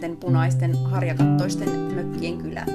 pienten 0.00 0.16
punaisten 0.16 0.84
harjakattoisten 0.84 1.70
mökkien 1.70 2.38
kylä. 2.38 2.66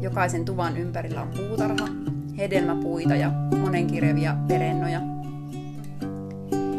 Jokaisen 0.00 0.44
tuvan 0.44 0.76
ympärillä 0.76 1.22
on 1.22 1.28
puutarha, 1.28 1.88
hedelmäpuita 2.36 3.14
ja 3.14 3.32
monenkirjavia 3.60 4.36
perennoja. 4.48 5.00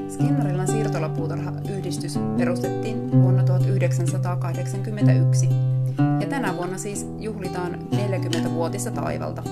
Skinnarilan 0.09 0.67
siirtolapuutarha-yhdistys 0.67 2.19
perustettiin 2.37 3.11
vuonna 3.11 3.43
1981 3.43 5.49
ja 6.19 6.27
tänä 6.27 6.57
vuonna 6.57 6.77
siis 6.77 7.07
juhlitaan 7.19 7.79
40-vuotista 7.91 8.91
taivalta. 8.91 9.43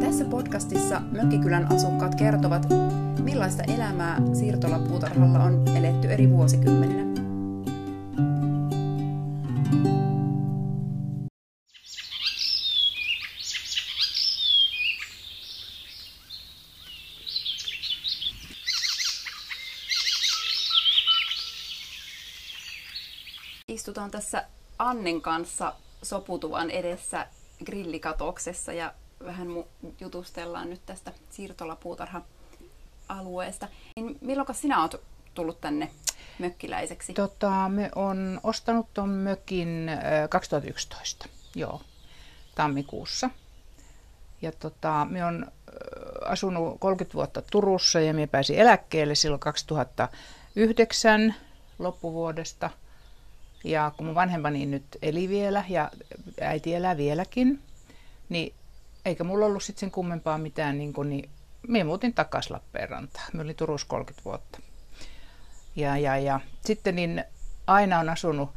Tässä 0.00 0.24
podcastissa 0.24 1.02
Mökkikylän 1.12 1.72
asukkaat 1.72 2.14
kertovat, 2.14 2.66
millaista 3.22 3.62
elämää 3.62 4.22
siirtolapuutarhalla 4.32 5.44
on 5.44 5.62
eletty 5.76 6.08
eri 6.08 6.30
vuosikymmeninä. 6.30 7.05
Istutaan 23.86 24.10
tässä 24.10 24.44
Annen 24.78 25.22
kanssa 25.22 25.74
soputuvan 26.02 26.70
edessä 26.70 27.26
grillikatoksessa 27.64 28.72
ja 28.72 28.94
vähän 29.24 29.48
jutustellaan 30.00 30.70
nyt 30.70 30.80
tästä 30.86 31.12
siirtolapuutarha-alueesta. 31.30 33.68
Niin 33.96 34.18
milloin 34.20 34.54
sinä 34.54 34.80
olet 34.80 34.96
tullut 35.34 35.60
tänne 35.60 35.90
mökkiläiseksi? 36.38 37.14
Tota, 37.14 37.68
me 37.68 37.90
on 37.94 38.40
ostanut 38.42 38.86
tuon 38.94 39.08
mökin 39.08 39.90
2011, 40.30 41.28
joo, 41.54 41.80
tammikuussa. 42.54 43.30
Ja 44.42 44.52
tota, 44.52 45.06
me 45.10 45.24
on 45.24 45.46
asunut 46.24 46.80
30 46.80 47.14
vuotta 47.14 47.42
Turussa 47.50 48.00
ja 48.00 48.14
me 48.14 48.26
pääsin 48.26 48.58
eläkkeelle 48.58 49.14
silloin 49.14 49.40
2009 49.40 51.34
loppuvuodesta. 51.78 52.70
Ja 53.64 53.92
kun 53.96 54.06
mun 54.06 54.14
vanhempani 54.14 54.66
nyt 54.66 54.84
eli 55.02 55.28
vielä 55.28 55.64
ja 55.68 55.90
äiti 56.40 56.74
elää 56.74 56.96
vieläkin, 56.96 57.62
niin 58.28 58.54
eikä 59.04 59.24
mulla 59.24 59.46
ollut 59.46 59.62
sitten 59.62 59.80
sen 59.80 59.90
kummempaa 59.90 60.38
mitään, 60.38 60.78
niin, 60.78 60.92
kuin, 60.92 61.10
niin 61.10 61.30
minä 61.68 61.84
muutin 61.84 62.14
takaisin 62.14 62.52
Lappeenrantaan. 62.52 63.26
Mä 63.32 63.42
olin 63.42 63.56
Turussa 63.56 63.86
30 63.86 64.24
vuotta. 64.24 64.58
Ja, 65.76 65.98
ja, 65.98 66.18
ja 66.18 66.40
sitten 66.64 66.96
niin 66.96 67.24
aina 67.66 67.98
on 67.98 68.08
asunut 68.08 68.50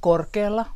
korkealla, 0.00 0.66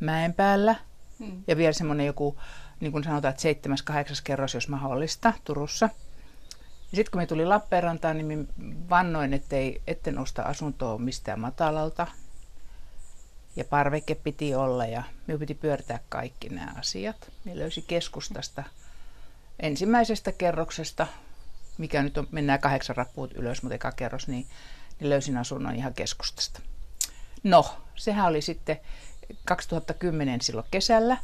mäen 0.00 0.34
päällä 0.34 0.74
hmm. 1.18 1.42
ja 1.46 1.56
vielä 1.56 1.72
semmoinen 1.72 2.06
joku, 2.06 2.38
niin 2.80 2.92
kuin 2.92 3.04
sanotaan, 3.04 3.30
että 3.30 3.42
seitsemäs, 3.42 3.82
kahdeksas 3.82 4.20
kerros, 4.20 4.54
jos 4.54 4.68
mahdollista, 4.68 5.32
Turussa. 5.44 5.88
Sitten 6.94 7.10
kun 7.12 7.20
me 7.20 7.26
tuli 7.26 7.46
Lappeenrantaan, 7.46 8.18
niin 8.18 8.48
vannoin, 8.90 9.34
ettei, 9.34 9.82
etten 9.86 10.18
osta 10.18 10.42
asuntoa 10.42 10.98
mistään 10.98 11.40
matalalta. 11.40 12.06
Ja 13.58 13.64
parveke 13.64 14.14
piti 14.14 14.54
olla 14.54 14.86
ja 14.86 15.02
minun 15.26 15.40
piti 15.40 15.54
pyörtää 15.54 16.00
kaikki 16.08 16.48
nämä 16.48 16.72
asiat. 16.78 17.30
Minä 17.44 17.58
löysin 17.58 17.84
keskustasta 17.86 18.64
ensimmäisestä 19.60 20.32
kerroksesta, 20.32 21.06
mikä 21.78 22.02
nyt 22.02 22.18
on, 22.18 22.28
mennään 22.30 22.60
kahdeksan 22.60 22.96
rappuut 22.96 23.32
ylös, 23.34 23.62
mutta 23.62 23.74
eka 23.74 23.92
kerros, 23.92 24.28
niin, 24.28 24.46
niin 25.00 25.10
löysin 25.10 25.36
asunnon 25.36 25.74
ihan 25.74 25.94
keskustasta. 25.94 26.60
No, 27.42 27.66
sehän 27.96 28.26
oli 28.26 28.42
sitten 28.42 28.80
2010 29.44 30.40
silloin 30.40 30.66
kesällä. 30.70 31.16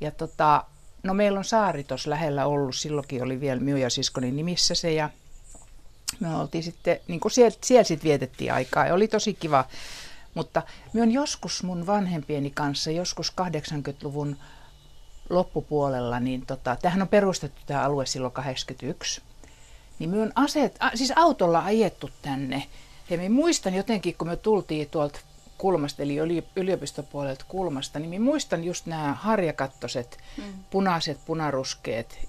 Ja 0.00 0.10
tota, 0.10 0.64
no 1.02 1.14
meillä 1.14 1.38
on 1.38 1.44
saari 1.44 1.84
tuossa 1.84 2.10
lähellä 2.10 2.46
ollut, 2.46 2.76
silloinkin 2.76 3.22
oli 3.22 3.40
vielä 3.40 3.60
minun 3.60 3.80
ja 3.80 3.90
siskoni 3.90 4.30
nimissä 4.30 4.74
se 4.74 4.92
ja 4.92 5.10
me 6.20 6.36
oltiin 6.36 6.64
sitten, 6.64 7.00
niin 7.08 7.20
kuin 7.20 7.32
siellä, 7.32 7.58
siellä 7.64 7.84
sitten 7.84 8.08
vietettiin 8.08 8.52
aikaa 8.52 8.86
ja 8.86 8.94
oli 8.94 9.08
tosi 9.08 9.34
kiva 9.34 9.64
mutta 10.38 10.62
minä 10.92 11.02
on 11.02 11.12
joskus 11.12 11.62
mun 11.62 11.86
vanhempieni 11.86 12.50
kanssa, 12.50 12.90
joskus 12.90 13.32
80-luvun 13.40 14.36
loppupuolella, 15.30 16.20
niin 16.20 16.46
tota, 16.46 16.76
tähän 16.82 17.02
on 17.02 17.08
perustettu 17.08 17.60
tämä 17.66 17.82
alue 17.82 18.06
silloin 18.06 18.32
81, 18.32 19.22
niin 19.98 20.10
minä 20.10 20.22
on 20.22 20.32
aseet, 20.34 20.76
a, 20.80 20.90
siis 20.94 21.12
autolla 21.16 21.64
ajettu 21.64 22.10
tänne. 22.22 22.66
Ja 23.10 23.16
minä 23.16 23.34
muistan 23.34 23.74
jotenkin, 23.74 24.14
kun 24.18 24.28
me 24.28 24.36
tultiin 24.36 24.88
tuolta 24.90 25.20
kulmasta, 25.58 26.02
eli 26.02 26.16
yliopistopuolelta 26.56 27.44
kulmasta, 27.48 27.98
niin 27.98 28.10
minä 28.10 28.24
muistan 28.24 28.64
just 28.64 28.86
nämä 28.86 29.14
harjakattoset, 29.14 30.18
mm. 30.36 30.44
punaiset, 30.70 31.18
punaruskeet 31.26 32.28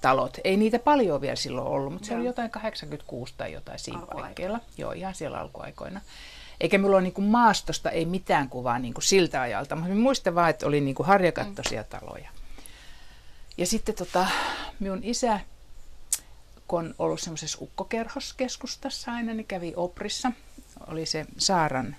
talot. 0.00 0.38
Ei 0.44 0.56
niitä 0.56 0.78
paljon 0.78 1.20
vielä 1.20 1.36
silloin 1.36 1.66
ollut, 1.66 1.92
mutta 1.92 2.06
se 2.06 2.12
Joo. 2.12 2.18
oli 2.20 2.26
jotain 2.26 2.50
86 2.50 3.34
tai 3.36 3.52
jotain 3.52 3.78
siinä 3.78 4.00
paikkeilla. 4.12 4.60
Joo, 4.78 4.92
ihan 4.92 5.14
siellä 5.14 5.38
alkuaikoina. 5.38 6.00
Eikä 6.62 6.78
mulla 6.78 6.96
ole 6.96 7.02
niin 7.02 7.12
kuin 7.12 7.24
maastosta 7.24 7.90
ei 7.90 8.04
mitään 8.04 8.48
kuvaa 8.48 8.78
niin 8.78 8.94
kuin 8.94 9.04
siltä 9.04 9.40
ajalta, 9.40 9.76
mutta 9.76 9.94
muistan 9.94 10.34
vaan, 10.34 10.50
että 10.50 10.66
oli 10.66 10.80
niin 10.80 10.94
kuin 10.94 11.06
harjakattoisia 11.06 11.84
taloja. 11.84 12.30
Ja 13.58 13.66
sitten 13.66 13.94
tota, 13.94 14.26
minun 14.80 15.00
isä, 15.02 15.40
kun 16.68 16.80
on 16.80 16.94
ollut 16.98 17.20
semmoisessa 17.20 17.58
ukkokerhoskeskustassa 17.60 19.12
aina, 19.12 19.34
niin 19.34 19.46
kävi 19.46 19.72
Oprissa. 19.76 20.32
Oli 20.86 21.06
se 21.06 21.26
Saaran, 21.38 21.96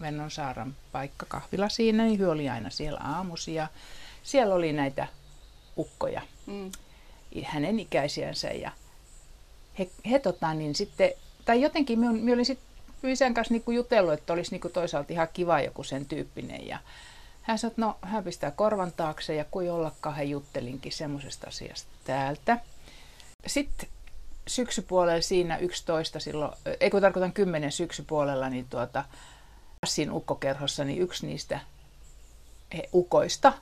Vennon 0.00 0.30
Saaran 0.30 0.76
paikka, 0.92 1.26
kahvila 1.28 1.68
siinä, 1.68 2.04
niin 2.04 2.20
hän 2.20 2.30
oli 2.30 2.48
aina 2.48 2.70
siellä 2.70 3.00
aamusia. 3.00 3.68
Siellä 4.22 4.54
oli 4.54 4.72
näitä 4.72 5.06
ukkoja, 5.78 6.22
mm. 6.46 6.72
hänen 7.44 7.80
ikäisiänsä 7.80 8.48
ja 8.48 8.70
he, 9.78 9.90
he 10.10 10.18
tota, 10.18 10.54
niin 10.54 10.74
sitten, 10.74 11.10
tai 11.44 11.60
jotenkin 11.60 11.98
minä 11.98 12.32
olin 12.32 12.46
sitten 12.46 12.73
isän 13.08 13.34
kanssa 13.34 13.54
niin 13.54 13.74
jutellut, 13.74 14.12
että 14.12 14.32
olisi 14.32 14.50
niin 14.50 14.72
toisaalta 14.72 15.12
ihan 15.12 15.28
kiva 15.32 15.60
joku 15.60 15.82
sen 15.82 16.06
tyyppinen. 16.06 16.66
Ja 16.66 16.78
hän 17.42 17.58
sanoi, 17.58 17.70
että 17.70 17.80
no 17.80 17.98
hän 18.02 18.24
pistää 18.24 18.50
korvan 18.50 18.92
taakse 18.92 19.34
ja 19.34 19.44
kuin 19.44 19.72
ollakaan 19.72 20.16
hän 20.16 20.30
juttelinkin 20.30 20.92
semmoisesta 20.92 21.46
asiasta 21.46 21.90
täältä. 22.04 22.58
Sitten 23.46 23.88
syksypuolella 24.46 25.22
siinä 25.22 25.56
11 25.56 26.20
silloin, 26.20 26.52
ei 26.80 26.90
kun 26.90 27.00
tarkoitan 27.00 27.32
10 27.32 27.72
syksypuolella, 27.72 28.48
niin 28.48 28.66
tuota, 28.70 29.04
Passin 29.80 30.12
ukkokerhossa, 30.12 30.84
niin 30.84 31.02
yksi 31.02 31.26
niistä 31.26 31.60
he, 32.76 32.88
ukoista 32.94 33.52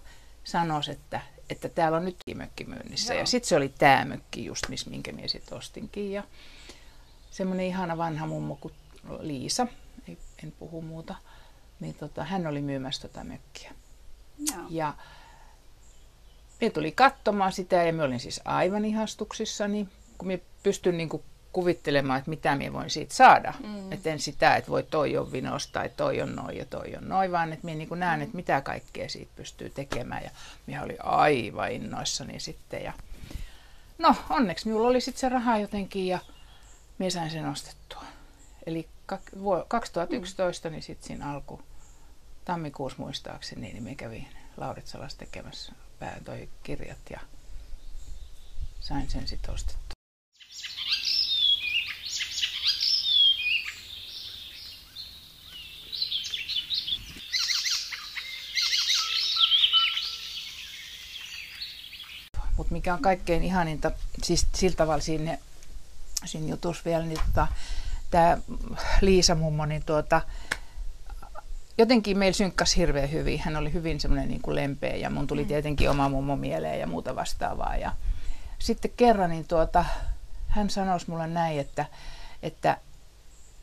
sanoi, 0.44 0.80
että, 0.88 1.20
että 1.50 1.68
täällä 1.68 1.98
on 1.98 2.04
nyt 2.04 2.16
mökki 2.34 2.64
myynnissä. 2.64 3.14
Joo. 3.14 3.20
Ja 3.20 3.26
sitten 3.26 3.48
se 3.48 3.56
oli 3.56 3.68
tämä 3.68 4.04
mökki 4.04 4.44
just, 4.44 4.68
miss, 4.68 4.86
minkä 4.86 5.12
minä 5.12 5.28
sitten 5.28 5.58
ostinkin. 5.58 6.12
Ja 6.12 6.22
semmoinen 7.30 7.66
ihana 7.66 7.98
vanha 7.98 8.26
mummo 8.26 8.56
kuin 8.60 8.74
Liisa, 9.20 9.66
en 10.44 10.52
puhu 10.58 10.82
muuta, 10.82 11.14
niin 11.80 11.94
tota, 11.94 12.24
hän 12.24 12.46
oli 12.46 12.62
myymässä 12.62 13.08
tätä 13.08 13.24
mökkiä. 13.24 13.72
Joo. 14.38 14.66
Ja 14.70 14.94
me 16.60 16.70
tuli 16.70 16.92
katsomaan 16.92 17.52
sitä 17.52 17.76
ja 17.76 17.92
me 17.92 18.02
olin 18.02 18.20
siis 18.20 18.40
aivan 18.44 18.84
ihastuksissani, 18.84 19.88
kun 20.18 20.28
me 20.28 20.40
pystyn 20.62 20.96
niin 20.96 21.08
kuin 21.08 21.22
kuvittelemaan, 21.52 22.18
että 22.18 22.30
mitä 22.30 22.56
minä 22.56 22.72
voin 22.72 22.90
siitä 22.90 23.14
saada. 23.14 23.54
Mm. 23.60 23.92
Että 23.92 24.10
en 24.10 24.18
sitä, 24.18 24.56
että 24.56 24.70
voi 24.70 24.82
toi 24.82 25.16
on 25.16 25.32
vinos 25.32 25.66
tai 25.66 25.88
toi 25.96 26.22
on 26.22 26.36
noin 26.36 26.56
ja 26.56 26.64
toi 26.64 26.96
on 26.96 27.08
noin, 27.08 27.32
vaan 27.32 27.52
että 27.52 27.64
minä 27.64 27.78
niin 27.78 27.88
näen, 27.98 28.18
mm. 28.18 28.22
että 28.22 28.36
mitä 28.36 28.60
kaikkea 28.60 29.08
siitä 29.08 29.32
pystyy 29.36 29.70
tekemään. 29.70 30.24
Ja 30.24 30.30
minä 30.66 30.82
oli 30.82 30.96
aivan 31.02 31.72
innoissani 31.72 32.40
sitten. 32.40 32.82
Ja 32.82 32.92
no, 33.98 34.16
onneksi 34.30 34.66
minulla 34.66 34.88
oli 34.88 35.00
sitten 35.00 35.20
se 35.20 35.28
raha 35.28 35.58
jotenkin 35.58 36.06
ja 36.06 36.18
minä 36.98 37.10
sain 37.10 37.30
sen 37.30 37.48
ostettua. 37.48 38.04
Eli 38.66 38.88
2011, 39.68 40.70
niin 40.70 40.82
sitten 40.82 41.06
siinä 41.06 41.32
alku 41.32 41.62
tammikuussa 42.44 42.98
muistaakseni, 42.98 43.72
niin 43.72 43.82
me 43.82 43.94
kävin 43.94 44.28
Lauritsalassa 44.56 45.18
tekemässä 45.18 45.72
pään 45.98 46.24
toi 46.24 46.48
kirjat 46.62 47.10
ja 47.10 47.20
sain 48.80 49.10
sen 49.10 49.28
sitten 49.28 49.54
ostettua. 49.54 49.82
Mutta 62.56 62.72
mikä 62.72 62.94
on 62.94 63.02
kaikkein 63.02 63.44
ihaninta, 63.44 63.90
siis 64.22 64.46
sillä 64.54 64.76
tavalla 64.76 65.02
siinä, 65.02 65.38
siinä 66.24 66.48
jutussa 66.48 66.82
vielä, 66.84 67.04
niin 67.04 67.20
tota, 67.26 67.48
tämä 68.12 68.38
Liisa 69.00 69.34
mummo, 69.34 69.66
niin 69.66 69.84
tuota, 69.84 70.20
jotenkin 71.78 72.18
meillä 72.18 72.36
synkkäsi 72.36 72.76
hirveän 72.76 73.12
hyvin. 73.12 73.40
Hän 73.40 73.56
oli 73.56 73.72
hyvin 73.72 74.00
semmoinen 74.00 74.28
niin 74.28 74.42
kuin 74.42 74.54
lempeä 74.54 74.96
ja 74.96 75.10
mun 75.10 75.26
tuli 75.26 75.42
mm. 75.42 75.48
tietenkin 75.48 75.90
oma 75.90 76.08
mummo 76.08 76.36
mieleen 76.36 76.80
ja 76.80 76.86
muuta 76.86 77.16
vastaavaa. 77.16 77.76
Ja 77.76 77.92
sitten 78.58 78.90
kerran 78.96 79.30
niin 79.30 79.48
tuota, 79.48 79.84
hän 80.48 80.70
sanoi 80.70 80.98
mulle 81.06 81.26
näin, 81.26 81.60
että, 81.60 81.86
että 82.42 82.78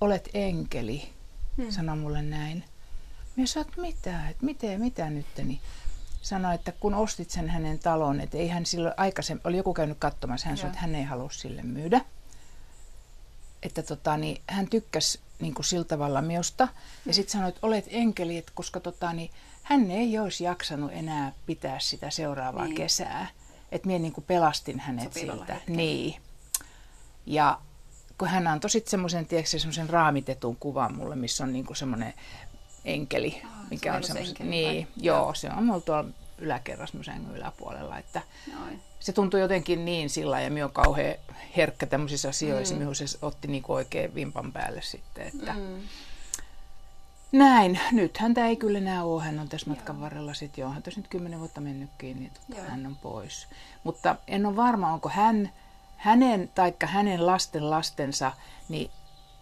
olet 0.02 0.30
enkeli. 0.34 1.10
hmm. 1.58 1.72
sanoi 1.72 1.98
mulle 1.98 2.22
näin. 2.22 2.64
Minä 3.36 3.48
sanoin, 3.48 3.70
että 3.70 3.82
mitä, 3.82 4.30
että 4.30 4.46
miten, 4.46 4.82
mitä 4.82 5.10
nyt, 5.10 5.26
niin 5.38 5.60
sanoi, 6.22 6.56
että 6.56 6.72
kun 6.72 6.94
ostit 6.94 7.30
sen 7.30 7.50
hänen 7.50 7.80
talon, 7.80 8.22
että 8.22 8.38
ei 8.38 8.48
hän 8.48 8.66
silloin 8.66 8.94
aikaisemmin, 8.98 9.42
oli 9.44 9.58
joku 9.58 9.74
käynyt 9.74 9.98
katsomassa, 10.00 10.48
hän 10.48 10.58
sanoi, 10.58 10.70
että 10.70 10.82
hän 10.82 10.96
ei 10.96 11.04
halua 11.04 11.30
sille 11.32 11.64
myydä. 11.64 12.02
Että 13.64 13.84
tota, 13.84 14.18
niin 14.18 14.42
hän 14.48 14.70
tykkäsi 14.70 15.20
niin 15.40 15.54
kuin 15.54 15.66
sillä 15.66 15.84
tavalla 15.84 16.22
minusta. 16.22 16.68
Ja 17.06 17.14
sitten 17.14 17.32
sanoi, 17.32 17.50
että 17.50 17.68
olet 17.68 17.86
enkeli, 17.88 18.38
että 18.38 18.52
koska 18.56 18.80
tota, 18.80 19.14
niin, 19.14 19.30
hän 19.64 19.92
ei 19.92 20.20
olisi 20.20 20.44
jaksanut 20.44 20.92
enää 20.94 21.32
pitää 21.46 21.80
sitä 21.80 22.10
seuraavaa 22.10 22.66
niin. 22.66 22.76
kesää. 22.76 23.28
Että 23.72 23.88
minä 23.88 24.00
niin 24.00 24.14
kuin 24.14 24.26
pelastin 24.28 24.80
hänet 24.80 25.14
Sopivalla 25.14 25.38
siltä. 25.38 25.54
Hetkellä. 25.54 25.78
Niin. 25.78 26.22
Ja 27.26 27.62
kun 28.18 28.28
hän 28.28 28.48
antoi 28.48 28.70
sitten 28.70 28.92
semmoisen, 28.92 29.28
semmoisen 29.46 29.90
raamitetun 29.90 30.56
kuvan 30.56 30.96
mulle, 30.96 31.16
missä 31.16 31.44
on 31.44 31.54
niin 31.54 31.66
kuin 31.66 31.78
semmoinen 31.78 32.14
enkeli, 32.86 33.42
oh, 33.44 33.70
mikä 33.70 33.94
on 33.94 34.04
semmoinen, 34.04 34.50
niin, 34.50 34.88
vai? 34.88 34.88
joo, 34.98 35.34
se 35.34 35.50
on 35.50 35.66
mulla 35.66 35.82
tuolla 35.82 36.10
yläkerrassa 36.38 37.04
sängyn 37.04 37.38
yläpuolella, 37.38 37.98
että 37.98 38.22
Noin. 38.60 38.82
Se 39.00 39.14
tuntui 39.14 39.40
jotenkin 39.40 39.86
niin 39.86 40.10
sillä 40.10 40.42
ja 40.42 40.50
minä 40.50 40.66
olen 40.66 40.74
kauhean 40.74 41.16
herkkä 41.58 41.86
tämmöisissä 41.86 42.30
asioissa, 42.30 42.76
mm. 42.76 42.94
se 42.94 43.18
otti 43.22 43.48
niin 43.48 43.64
oikein 43.68 44.16
vimpan 44.16 44.52
päälle 44.52 44.82
sitten, 44.82 45.28
että 45.28 45.54
mm. 45.54 45.82
Näin. 47.32 47.80
Nyt 47.92 48.18
häntä 48.18 48.48
ei 48.48 48.56
kyllä 48.56 48.78
enää 48.78 49.04
ole. 49.04 49.24
Hän 49.24 49.40
on 49.40 49.50
tässä 49.50 49.70
matkan 49.70 50.02
varrella 50.02 50.34
sitten 50.34 50.62
jo. 50.62 50.70
Hän 50.70 50.84
tässä 50.84 51.00
nyt 51.00 51.08
kymmenen 51.08 51.40
vuotta 51.40 51.62
mennytkin, 51.62 52.20
niin 52.20 52.32
Joo. 52.50 52.66
hän 52.68 52.86
on 52.86 52.96
pois. 52.96 53.48
Mutta 53.84 54.16
en 54.28 54.46
ole 54.46 54.56
varma, 54.56 54.94
onko 54.94 55.10
hän, 55.10 55.52
hänen 55.98 56.52
tai 56.56 56.74
hänen 56.86 57.26
lasten 57.26 57.70
lastensa, 57.70 58.32
niin 58.70 58.92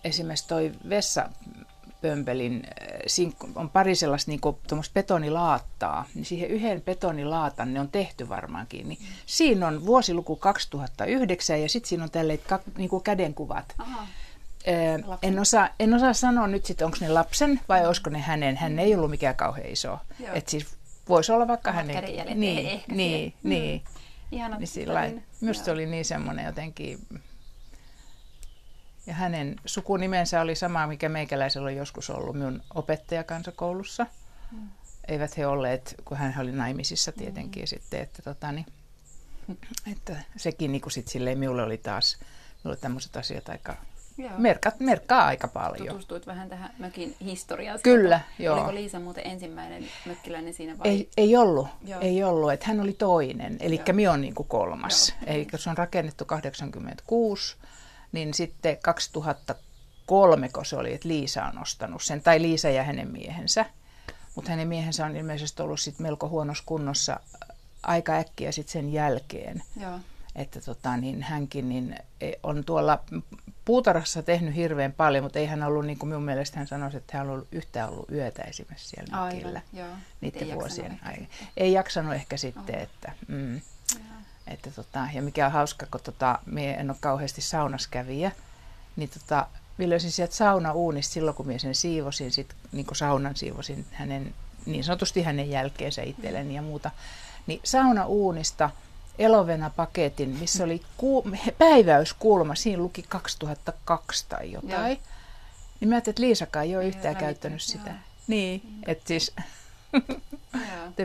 esimerkiksi 0.03 0.47
toi 0.47 0.71
vessa 0.89 1.29
pömpelin, 2.01 2.63
äh, 2.65 3.55
on 3.55 3.69
pari 3.69 3.95
sellaista 3.95 4.31
niin 4.31 4.41
betonilaattaa, 4.93 6.05
niin 6.15 6.25
siihen 6.25 6.49
yhden 6.49 6.81
betonilaatan 6.81 7.73
ne 7.73 7.79
on 7.79 7.89
tehty 7.89 8.29
varmaankin. 8.29 8.89
Niin 8.89 8.99
siinä 9.25 9.67
on 9.67 9.85
vuosiluku 9.85 10.35
2009 10.35 11.61
ja 11.61 11.69
sitten 11.69 11.89
siinä 11.89 12.03
on 12.03 12.11
tälle 12.11 12.39
niin 12.77 12.89
kädenkuvat. 13.03 13.75
Aha. 13.77 14.07
En, 15.21 15.39
osaa, 15.39 15.69
en 15.79 15.93
osaa 15.93 16.13
sanoa 16.13 16.47
nyt 16.47 16.65
sitten, 16.65 16.85
onko 16.85 16.97
ne 17.01 17.09
lapsen 17.09 17.59
vai 17.69 17.81
mm. 17.81 17.87
olisiko 17.87 18.09
ne 18.09 18.19
hänen. 18.19 18.57
Hän 18.57 18.79
ei 18.79 18.95
ollut 18.95 19.09
mikään 19.09 19.35
kauhean 19.35 19.69
iso. 19.69 19.99
Et 20.33 20.49
siis 20.49 20.67
voisi 21.09 21.31
olla 21.31 21.47
vaikka 21.47 21.71
hänen. 21.71 22.03
Niin, 22.35 22.83
niin, 22.87 23.33
mm. 23.43 23.49
niin. 23.49 23.83
Ihana, 24.31 24.57
niin 24.57 24.67
sillä 24.67 25.11
Minusta 25.41 25.65
se 25.65 25.71
oli 25.71 25.85
niin 25.85 26.05
semmoinen 26.05 26.45
jotenkin 26.45 26.99
ja 29.07 29.13
hänen 29.13 29.55
sukunimensä 29.65 30.41
oli 30.41 30.55
sama, 30.55 30.87
mikä 30.87 31.09
meikäläisellä 31.09 31.65
on 31.65 31.75
joskus 31.75 32.09
ollut 32.09 32.35
minun 32.35 32.63
opettajakansakoulussa. 32.75 34.05
Mm. 34.51 34.69
Eivät 35.07 35.37
he 35.37 35.47
olleet, 35.47 35.95
kun 36.05 36.17
hän 36.17 36.35
oli 36.39 36.51
naimisissa 36.51 37.11
tietenkin 37.11 37.63
mm. 37.63 37.67
sitten, 37.67 38.01
että, 38.01 38.21
tota, 38.21 38.51
niin, 38.51 38.65
että 39.91 40.15
sekin 40.37 40.71
niin 40.71 40.81
kuin 40.81 40.91
sit 40.91 41.07
silleen, 41.07 41.39
minulle 41.39 41.63
oli 41.63 41.77
taas 41.77 42.17
minulle 42.63 42.79
tämmöiset 42.81 43.17
asiat 43.17 43.49
aika 43.49 43.77
Merkat, 44.37 44.79
merkkaa 44.79 45.25
aika 45.25 45.47
paljon. 45.47 45.87
Tutustuit 45.87 46.27
vähän 46.27 46.49
tähän 46.49 46.73
mökin 46.77 47.15
historiaan. 47.21 47.79
Kyllä, 47.83 48.19
joo. 48.39 48.55
Oliko 48.55 48.73
Liisa 48.73 48.99
muuten 48.99 49.27
ensimmäinen 49.27 49.85
mökkiläinen 50.05 50.53
siinä 50.53 50.77
vai? 50.77 50.87
Ei, 50.87 51.09
ei 51.17 51.37
ollut, 51.37 51.67
joo. 51.85 52.01
ei 52.01 52.23
ollut. 52.23 52.51
Että 52.51 52.65
hän 52.65 52.79
oli 52.79 52.93
toinen, 52.93 53.57
eli 53.59 53.81
minä 53.91 54.09
olen 54.09 54.21
niin 54.21 54.35
kuin 54.35 54.47
kolmas. 54.47 55.15
Joo. 55.21 55.35
Eli 55.35 55.47
se 55.55 55.69
on 55.69 55.77
rakennettu 55.77 56.25
86 56.25 57.57
niin 58.17 58.33
sitten 58.33 58.77
2003, 58.77 60.49
kun 60.49 60.65
se 60.65 60.75
oli, 60.75 60.93
että 60.93 61.07
Liisa 61.07 61.45
on 61.45 61.61
ostanut 61.61 62.03
sen, 62.03 62.21
tai 62.21 62.41
Liisa 62.41 62.69
ja 62.69 62.83
hänen 62.83 63.11
miehensä. 63.11 63.65
Mutta 64.35 64.51
hänen 64.51 64.67
miehensä 64.67 65.05
on 65.05 65.15
ilmeisesti 65.15 65.61
ollut 65.61 65.79
sit 65.79 65.99
melko 65.99 66.29
huonossa 66.29 66.63
kunnossa 66.65 67.19
aika 67.83 68.13
äkkiä 68.13 68.51
sit 68.51 68.69
sen 68.69 68.93
jälkeen. 68.93 69.63
Joo. 69.81 69.99
Että 70.35 70.61
tota, 70.61 70.97
niin 70.97 71.23
hänkin 71.23 71.69
niin 71.69 71.95
e, 72.21 72.31
on 72.43 72.63
tuolla 72.63 73.03
puutarhassa 73.65 74.23
tehnyt 74.23 74.55
hirveän 74.55 74.93
paljon, 74.93 75.23
mutta 75.23 75.39
ei 75.39 75.45
hän 75.45 75.63
ollut, 75.63 75.85
niin 75.85 75.99
kuin 75.99 76.09
minun 76.09 76.23
mielestä 76.23 76.57
hän 76.57 76.67
sanoi, 76.67 76.89
että 76.93 77.17
hän 77.17 77.27
on 77.27 77.33
ollut 77.33 77.47
yhtään 77.51 77.89
ollut 77.89 78.11
yötä 78.11 78.43
esimerkiksi 78.43 78.89
siellä 78.89 79.25
mökillä 79.25 79.61
niiden 80.21 80.55
vuosien 80.55 80.99
aikana. 81.03 81.27
Ei 81.57 81.73
jaksanut 81.73 82.13
ehkä 82.13 82.37
sitten, 82.37 82.75
oh. 82.75 82.81
että... 82.81 83.11
Mm. 83.27 83.61
Että 84.47 84.71
tota, 84.71 85.07
ja 85.13 85.21
mikä 85.21 85.45
on 85.45 85.51
hauska, 85.51 85.85
kun 85.91 86.01
tota, 86.03 86.39
minä 86.45 86.73
en 86.73 86.89
ole 86.89 86.97
kauheasti 86.99 87.41
saunaskävijä, 87.41 88.31
niin 88.95 89.09
tota, 89.09 89.47
minä 89.77 89.89
löysin 89.89 90.11
sieltä 90.11 90.35
saunauunista 90.35 91.13
silloin, 91.13 91.35
kun 91.35 91.47
minä 91.47 91.59
sen 91.59 91.75
siivosin, 91.75 92.31
sit, 92.31 92.55
niin 92.71 92.85
kuin 92.85 92.97
saunan 92.97 93.35
siivosin 93.35 93.85
hänen, 93.91 94.33
niin 94.65 94.83
sanotusti 94.83 95.23
hänen 95.23 95.49
jälkeensä 95.49 96.01
itselleni 96.01 96.55
ja 96.55 96.61
muuta, 96.61 96.91
niin 97.47 97.59
saunauunista 97.63 98.69
elovena 99.19 99.69
paketin, 99.69 100.29
missä 100.29 100.63
oli 100.63 100.81
ku, 100.97 101.23
päiväyskulma, 101.57 102.55
siinä 102.55 102.81
luki 102.81 103.05
2002 103.09 104.25
tai 104.29 104.51
jotain. 104.51 104.89
Joo. 104.89 104.97
Niin 105.79 105.89
mä 105.89 105.95
ajattelin, 105.95 106.13
että 106.13 106.21
Liisakaan 106.21 106.65
ei 106.65 106.75
ole 106.75 106.85
yhtään 106.85 107.15
käyttänyt 107.15 107.61
sitä. 107.61 107.89
Joo. 107.89 107.97
Niin, 108.27 108.61
että 108.85 109.07
siis 109.07 109.33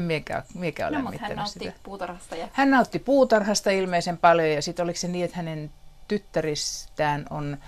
Mikä, 0.00 0.42
mikä 0.54 0.90
no, 0.90 1.02
mutta 1.02 1.18
hän 1.20 1.36
nautti 1.36 1.58
sitä. 1.58 1.72
puutarhasta. 1.82 2.36
Ja... 2.36 2.48
Hän 2.52 2.70
nautti 2.70 2.98
puutarhasta 2.98 3.70
ilmeisen 3.70 4.18
paljon 4.18 4.50
ja 4.50 4.62
sitten 4.62 4.84
oliko 4.84 4.98
se 4.98 5.08
niin, 5.08 5.24
että 5.24 5.36
hänen 5.36 5.70
tyttäristään 6.08 7.26
on, 7.30 7.58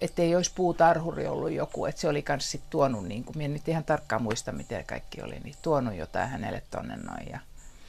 ettei 0.00 0.36
olisi 0.36 0.52
puutarhuri 0.54 1.26
ollut 1.26 1.50
joku, 1.50 1.86
että 1.86 2.00
se 2.00 2.08
oli 2.08 2.22
kanssa 2.22 2.50
sit 2.50 2.70
tuonut, 2.70 3.04
niin 3.04 3.24
kuin, 3.24 3.38
minä 3.38 3.54
nyt 3.54 3.68
ihan 3.68 3.84
tarkkaan 3.84 4.22
muista, 4.22 4.52
miten 4.52 4.84
kaikki 4.84 5.22
oli, 5.22 5.40
niin 5.44 5.54
tuonut 5.62 5.94
jotain 5.94 6.28
hänelle 6.28 6.62
tonne 6.70 6.96
noin. 6.96 7.28
Ja 7.30 7.38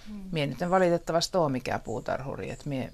hmm. 0.07 0.23
Mie 0.31 0.45
nyt 0.45 0.61
en 0.61 0.69
valitettavasti 0.69 1.37
ole 1.37 1.51
mikään 1.51 1.81
puutarhuri, 1.81 2.51
että 2.51 2.69
mie... 2.69 2.91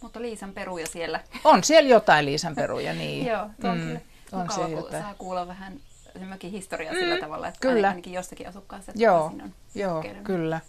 Mutta 0.00 0.20
Liisan 0.20 0.52
peruja 0.52 0.86
siellä. 0.86 1.20
On 1.44 1.64
siellä 1.64 1.90
jotain 1.90 2.24
Liisan 2.24 2.54
peruja, 2.54 2.92
niin. 2.92 3.26
Joo, 3.30 3.46
mm, 3.46 4.00
on 4.32 4.50
se 4.54 4.60
jotain. 4.60 5.02
saa 5.02 5.14
kuulla 5.14 5.48
vähän 5.48 5.80
se 6.18 6.24
mökin 6.24 6.50
historia 6.50 6.92
mm, 6.92 6.98
sillä 6.98 7.20
tavalla, 7.20 7.48
että 7.48 7.60
kyllä. 7.60 7.88
ainakin 7.88 8.12
jostakin 8.12 8.48
asukkaasta. 8.48 8.92
Joo, 8.94 9.24
on 9.24 9.52
joo 9.74 10.04
kyllä. 10.24 10.60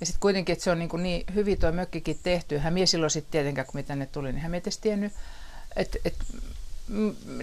Ja 0.00 0.06
sitten 0.06 0.20
kuitenkin, 0.20 0.52
että 0.52 0.64
se 0.64 0.70
on 0.70 0.78
niin, 0.78 0.88
kuin 0.88 1.02
niin 1.02 1.24
hyvin 1.34 1.60
tuo 1.60 1.72
mökkikin 1.72 2.18
tehty. 2.22 2.58
Hän 2.58 2.72
mie 2.72 2.86
silloin 2.86 3.10
sitten 3.10 3.32
tietenkään, 3.32 3.66
kun 3.66 3.78
mitä 3.78 3.96
ne 3.96 4.06
tuli, 4.06 4.32
niin 4.32 4.42
hän 4.42 4.50
mie 4.50 4.62
tiennyt, 4.80 5.12
että, 5.76 5.98
että 6.04 6.24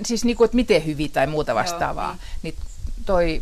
siis 0.06 0.26
niin 0.26 0.38
kuin, 0.38 0.46
että 0.46 0.56
miten 0.56 0.86
hyvin 0.86 1.12
tai 1.12 1.28
muuta 1.28 1.56
vastaavaa. 1.56 2.08
Joo, 2.08 2.18
niin. 2.44 2.56
niin 2.60 2.72
toi 3.06 3.42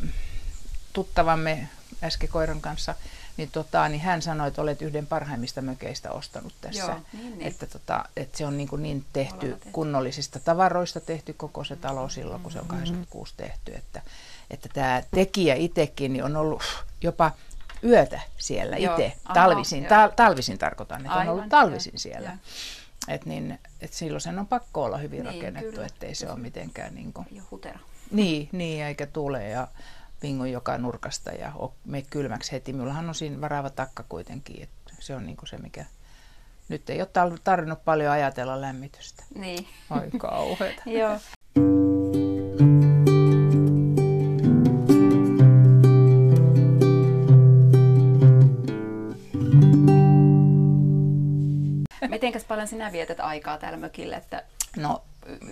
tuttavamme 0.94 1.70
äsken 2.04 2.30
koiran 2.30 2.62
kanssa, 2.62 2.96
niin, 3.40 3.52
tota, 3.52 3.90
niin 3.90 4.02
hän 4.02 4.22
sanoi, 4.22 4.48
että 4.48 4.62
olet 4.62 4.82
yhden 4.82 5.08
parhaimmista 5.08 5.62
mökeistä 5.62 6.12
ostanut 6.12 6.54
tässä. 6.62 6.82
Joo, 6.82 6.96
niin, 7.14 7.38
niin. 7.38 7.48
Että, 7.48 7.66
tota, 7.66 8.06
että 8.18 8.38
se 8.38 8.46
on 8.46 8.58
niin, 8.58 8.68
kuin 8.68 8.84
niin 8.84 9.06
tehty, 9.14 9.50
tehty 9.50 9.70
kunnollisista 9.72 10.40
tavaroista 10.40 11.00
tehty 11.00 11.34
koko 11.34 11.64
se 11.64 11.76
talo 11.76 12.10
silloin, 12.10 12.42
kun 12.42 12.52
se 12.52 12.60
on 12.60 12.68
86 12.68 13.34
mm-hmm. 13.34 13.48
tehty. 13.48 13.76
Että, 13.76 14.02
että 14.50 14.70
tämä 14.74 15.04
tekijä 15.12 15.56
itsekin 15.56 16.14
niin 16.14 16.24
on 16.24 16.36
ollut 16.36 16.64
jopa 17.02 17.32
yötä 17.84 18.22
siellä 18.38 18.76
itse, 18.76 19.14
talvisin, 19.34 19.86
ta, 19.86 20.10
talvisin 20.16 20.58
tarkoitan, 20.58 21.02
että 21.02 21.12
Aivan, 21.12 21.28
on 21.28 21.34
ollut 21.34 21.50
talvisin 21.50 21.94
ja, 21.94 22.00
siellä. 22.00 22.30
Ja. 22.30 22.38
Et 23.14 23.26
niin, 23.26 23.60
et 23.82 23.94
silloin 23.94 24.22
sen 24.22 24.40
on 24.40 24.48
pakko 24.48 24.84
olla 24.84 24.98
hyvin 24.98 25.24
niin, 25.24 25.36
rakennettu, 25.36 25.72
kyllä. 25.72 25.86
ettei 25.86 26.16
se 26.16 26.30
ole 26.30 26.40
mitenkään... 26.40 26.96
Niin 26.96 27.14
kuin, 27.14 27.28
jo 27.32 27.44
hutera. 27.52 27.80
Niin, 28.12 28.50
niin, 28.52 28.84
eikä 28.84 29.06
tule. 29.06 29.50
Ja, 29.50 29.68
vingon 30.22 30.52
joka 30.52 30.78
nurkasta 30.78 31.32
ja 31.32 31.52
me 31.86 32.02
kylmäksi 32.02 32.52
heti. 32.52 32.74
Minullahan 32.74 33.08
on 33.08 33.16
siinä 33.16 33.42
varaava 33.42 33.70
takka 33.70 34.04
kuitenkin, 34.10 34.64
että 34.64 34.94
se 35.00 35.16
on 35.16 35.26
niinku 35.26 35.46
se, 35.46 35.58
mikä... 35.58 35.86
Nyt 36.70 36.90
ei 36.90 37.02
ole 37.02 37.38
tarvinnut 37.44 37.86
paljon 37.86 38.12
ajatella 38.12 38.62
lämmitystä. 38.62 39.24
Niin. 39.36 39.68
Oi 39.90 40.10
kauheeta. 40.18 40.84
Joo. 41.00 41.20
Mitenkäs 52.10 52.44
paljon 52.44 52.68
sinä 52.68 52.92
vietät 52.92 53.20
aikaa 53.20 53.58
täällä 53.58 53.78
mökillä, 53.78 54.18
että 54.18 54.44
no, 54.78 55.04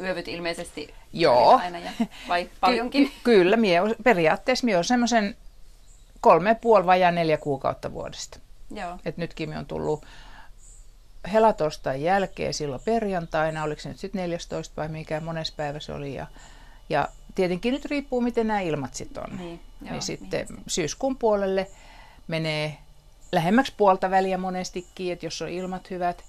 yövyt 0.02 0.28
ilmeisesti 0.28 0.94
Joo. 1.14 1.58
aina 1.58 1.80
ja, 1.80 1.92
vai 2.28 2.50
paljonkin? 2.60 3.08
Ky- 3.08 3.14
kyllä, 3.24 3.58
mie, 3.58 3.82
periaatteessa 4.04 4.66
minä 4.66 4.78
olen 4.78 4.84
semmoisen 4.84 5.36
kolme 6.22 6.56
puoli 6.56 6.86
vajaa 6.86 7.12
neljä 7.12 7.38
kuukautta 7.38 7.94
vuodesta. 7.94 8.40
Joo. 8.72 9.00
Et 9.06 9.18
nytkin 9.18 9.50
minä 9.50 9.60
on 9.60 9.66
tullut 9.66 10.06
helatorstain 11.34 12.02
jälkeen 12.02 12.54
silloin 12.54 12.82
perjantaina, 12.86 13.64
oliko 13.64 13.82
se 13.82 13.90
nyt 13.90 14.00
sitten 14.00 14.22
14 14.22 14.74
vai 14.78 14.88
mikä 14.88 15.20
mones 15.20 15.52
päivä 15.52 15.80
se 15.80 15.94
oli. 15.94 16.14
Ja, 16.14 16.28
ja 16.90 17.08
tietenkin 17.36 17.74
nyt 17.74 17.86
riippuu, 17.86 18.22
miten 18.22 18.48
nämä 18.48 18.60
ilmat 18.60 18.94
sitten 18.94 19.24
on. 19.24 19.38
Niin, 19.38 19.60
joo, 19.82 19.92
niin 19.92 20.02
sitten 20.02 20.48
niin. 20.50 20.64
syyskuun 20.68 21.18
puolelle 21.18 21.68
menee 22.28 22.78
lähemmäksi 23.32 23.74
puolta 23.78 24.12
väliä 24.12 24.38
monestikin, 24.38 25.14
että 25.14 25.26
jos 25.26 25.42
on 25.42 25.50
ilmat 25.50 25.90
hyvät. 25.90 26.24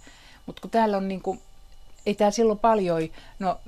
Mutta 0.47 0.63
kun 0.63 0.71
täällä 0.71 0.97
on 0.97 1.09
niin 1.09 1.23
kuin 1.23 1.41
ei 2.09 2.15
täällä 2.15 2.33
silloin 2.33 2.59
paljon, 2.59 3.01
no 3.39 3.61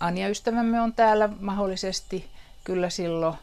Anja-ystävämme 0.00 0.80
on 0.80 0.92
täällä 0.92 1.28
mahdollisesti 1.40 2.26
kyllä 2.64 2.90
silloin 2.90 3.36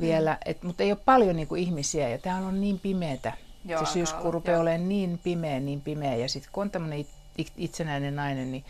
vielä, 0.00 0.38
et, 0.44 0.62
mutta 0.62 0.82
ei 0.82 0.92
ole 0.92 0.98
paljon 1.04 1.36
niin 1.36 1.48
kuin 1.48 1.62
ihmisiä 1.62 2.08
ja 2.08 2.18
täällä 2.18 2.48
on 2.48 2.60
niin 2.60 2.78
pimeätä. 2.78 3.32
Joo, 3.64 3.84
se 3.84 3.92
syyskuu 3.92 4.22
olla, 4.22 4.30
rupeaa 4.30 4.54
joo. 4.54 4.62
olemaan 4.62 4.88
niin 4.88 5.20
pimeä, 5.24 5.60
niin 5.60 5.80
pimeä 5.80 6.16
ja 6.16 6.28
sitten 6.28 6.52
kun 6.52 6.62
on 6.62 6.70
tämmöinen 6.70 7.06
itsenäinen 7.56 8.16
nainen, 8.16 8.52
niin 8.52 8.64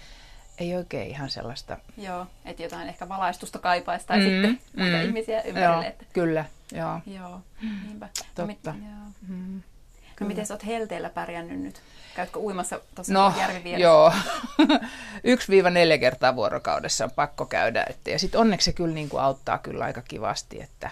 ei 0.59 0.77
oikein 0.77 1.11
ihan 1.11 1.31
sellaista. 1.31 1.79
Joo, 1.97 2.27
että 2.45 2.63
jotain 2.63 2.89
ehkä 2.89 3.09
valaistusta 3.09 3.59
kaipaisi 3.59 4.07
tai 4.07 4.19
Mm, 4.19 4.25
sitten 4.25 4.61
muita 4.77 4.97
mm. 4.97 5.03
ihmisiä 5.03 5.39
Joo, 5.39 5.49
ympärille. 5.49 5.87
Että... 5.87 6.05
kyllä, 6.13 6.45
joo. 6.73 7.01
Joo, 7.07 7.41
niinpä. 7.87 8.09
Totta. 8.19 8.43
No, 8.43 8.47
mit, 8.47 8.59
joo. 8.65 8.75
Mm. 9.29 9.63
No 10.23 10.29
miten 10.29 10.47
sä 10.47 10.55
oot 10.55 10.67
helteellä 10.67 11.11
pärjännyt 11.11 11.61
nyt? 11.61 11.83
Käytkö 12.17 12.39
uimassa 12.39 12.81
tuossa 12.95 13.13
No, 13.13 13.33
järven 13.39 13.65
vieressä? 13.65 13.83
joo. 13.83 14.13
Yksi 15.25 15.49
viiva 15.49 15.71
neljä 15.71 15.99
kertaa 15.99 16.37
vuorokaudessa 16.37 17.05
on 17.05 17.11
pakko 17.11 17.47
käydä. 17.47 17.87
Että, 17.91 18.11
ja 18.11 18.19
sitten 18.19 18.41
onneksi 18.41 18.65
se 18.65 18.73
kyllä 18.73 18.95
niin 18.95 19.09
kuin 19.09 19.23
auttaa 19.23 19.59
kyllä 19.59 19.85
aika 19.85 20.03
kivasti. 20.03 20.63
Että, 20.63 20.91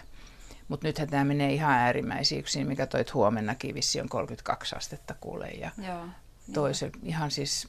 mutta 0.69 0.87
nythän 0.87 1.09
tämä 1.11 1.25
menee 1.25 1.53
ihan 1.53 1.73
äärimmäisyyksiin, 1.73 2.67
mikä 2.67 2.87
toit 2.87 3.15
huomennakin 3.15 3.75
vissi 3.75 4.01
on 4.01 4.09
32 4.09 4.77
astetta 4.77 5.15
kuulee. 5.21 5.51
Ja 5.51 5.71
Joo. 5.89 6.05
toisen 6.53 6.91
ihan 7.03 7.31
siis, 7.31 7.69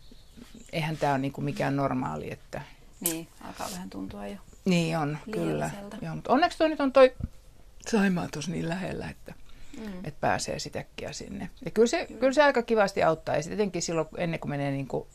eihän 0.71 0.97
tämä 0.97 1.11
ole 1.13 1.19
niin 1.19 1.31
kuin 1.33 1.45
mikään 1.45 1.75
normaali. 1.75 2.31
Että, 2.31 2.61
Niin, 2.99 3.27
alkaa 3.41 3.67
vähän 3.71 3.89
tuntua 3.89 4.27
jo. 4.27 4.37
niin 4.65 4.97
on, 4.97 5.17
kyllä. 5.31 5.69
Joo, 6.01 6.15
mutta 6.15 6.33
onneksi 6.33 6.57
toi 6.57 6.69
nyt 6.69 6.79
on 6.79 6.93
toi 6.93 7.13
Saimaa 7.87 8.27
tuossa 8.33 8.51
niin 8.51 8.69
lähellä, 8.69 9.09
että, 9.09 9.33
Mm. 9.77 9.93
että 10.03 10.21
pääsee 10.21 10.59
sitäkkiä 10.59 11.13
sinne. 11.13 11.49
Ja 11.65 11.71
kyllä 11.71 11.87
se, 11.87 12.07
kyllä 12.19 12.33
se 12.33 12.43
aika 12.43 12.63
kivasti 12.63 13.03
auttaa. 13.03 13.35
Ja 13.35 13.41
sitten 13.41 13.59
etenkin 13.59 13.81
silloin, 13.81 14.07
ennen 14.17 14.39
kuin 14.39 14.49
menee 14.49 14.71
niin 14.71 14.87
kuin 14.87 15.07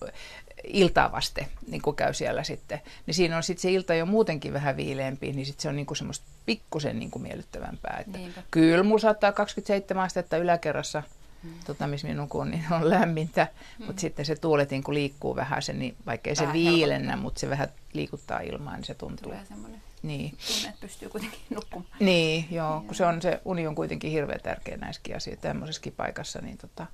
iltaa 0.64 1.12
vasten, 1.12 1.46
niin 1.68 1.82
kuin 1.82 1.96
käy 1.96 2.14
siellä 2.14 2.42
sitten, 2.42 2.80
niin 3.06 3.14
siinä 3.14 3.36
on 3.36 3.42
sitten 3.42 3.62
se 3.62 3.72
ilta 3.72 3.94
jo 3.94 4.06
muutenkin 4.06 4.52
vähän 4.52 4.76
viileämpi, 4.76 5.32
niin 5.32 5.46
sitten 5.46 5.62
se 5.62 5.68
on 5.68 5.76
niin 5.76 5.86
kuin 5.86 5.96
semmoista 5.96 6.26
pikkusen 6.46 6.98
niin 6.98 7.10
kuin 7.10 7.22
miellyttävämpää. 7.22 7.96
Että 8.00 8.18
Niinpä. 8.18 8.42
kyllä 8.50 8.82
mulla 8.82 9.00
saattaa 9.00 9.32
27 9.32 10.04
astetta 10.04 10.36
yläkerrassa, 10.36 11.02
mm. 11.42 11.50
tota, 11.66 11.86
missä 11.86 12.08
minun 12.08 12.28
kun 12.28 12.50
niin 12.50 12.64
on 12.70 12.90
lämmintä, 12.90 13.46
mm. 13.78 13.86
mutta 13.86 14.00
sitten 14.00 14.26
se 14.26 14.36
tuuletin, 14.36 14.82
kun 14.82 14.94
liikkuu 14.94 15.36
vähän 15.36 15.62
se, 15.62 15.72
niin 15.72 15.96
vaikka 16.06 16.30
ei 16.30 16.36
se 16.36 16.42
Vähän 16.42 16.54
viilennä, 16.54 17.06
helpottaa. 17.06 17.22
mutta 17.22 17.40
se 17.40 17.50
vähän 17.50 17.68
liikuttaa 17.92 18.40
ilmaa, 18.40 18.76
niin 18.76 18.84
se 18.84 18.94
tuntuu. 18.94 19.22
Tulee 19.22 19.44
semmoinen 19.48 19.82
Niin. 20.06 20.30
tunne, 20.30 20.68
että 20.68 20.80
pystyy 20.80 21.08
kuitenkin 21.08 21.40
nukkumaan. 21.54 21.90
Niin, 22.00 22.46
joo, 22.50 22.82
kun 22.86 22.94
se 22.94 23.06
on 23.06 23.22
se 23.22 23.40
uni 23.44 23.66
on 23.66 23.74
kuitenkin 23.74 24.10
hirveän 24.10 24.40
tärkeä 24.40 24.76
näissäkin 24.76 25.16
asioissa, 25.16 25.42
tämmöisessäkin 25.42 25.92
paikassa, 25.92 26.40
niin 26.42 26.58
tota, 26.58 26.86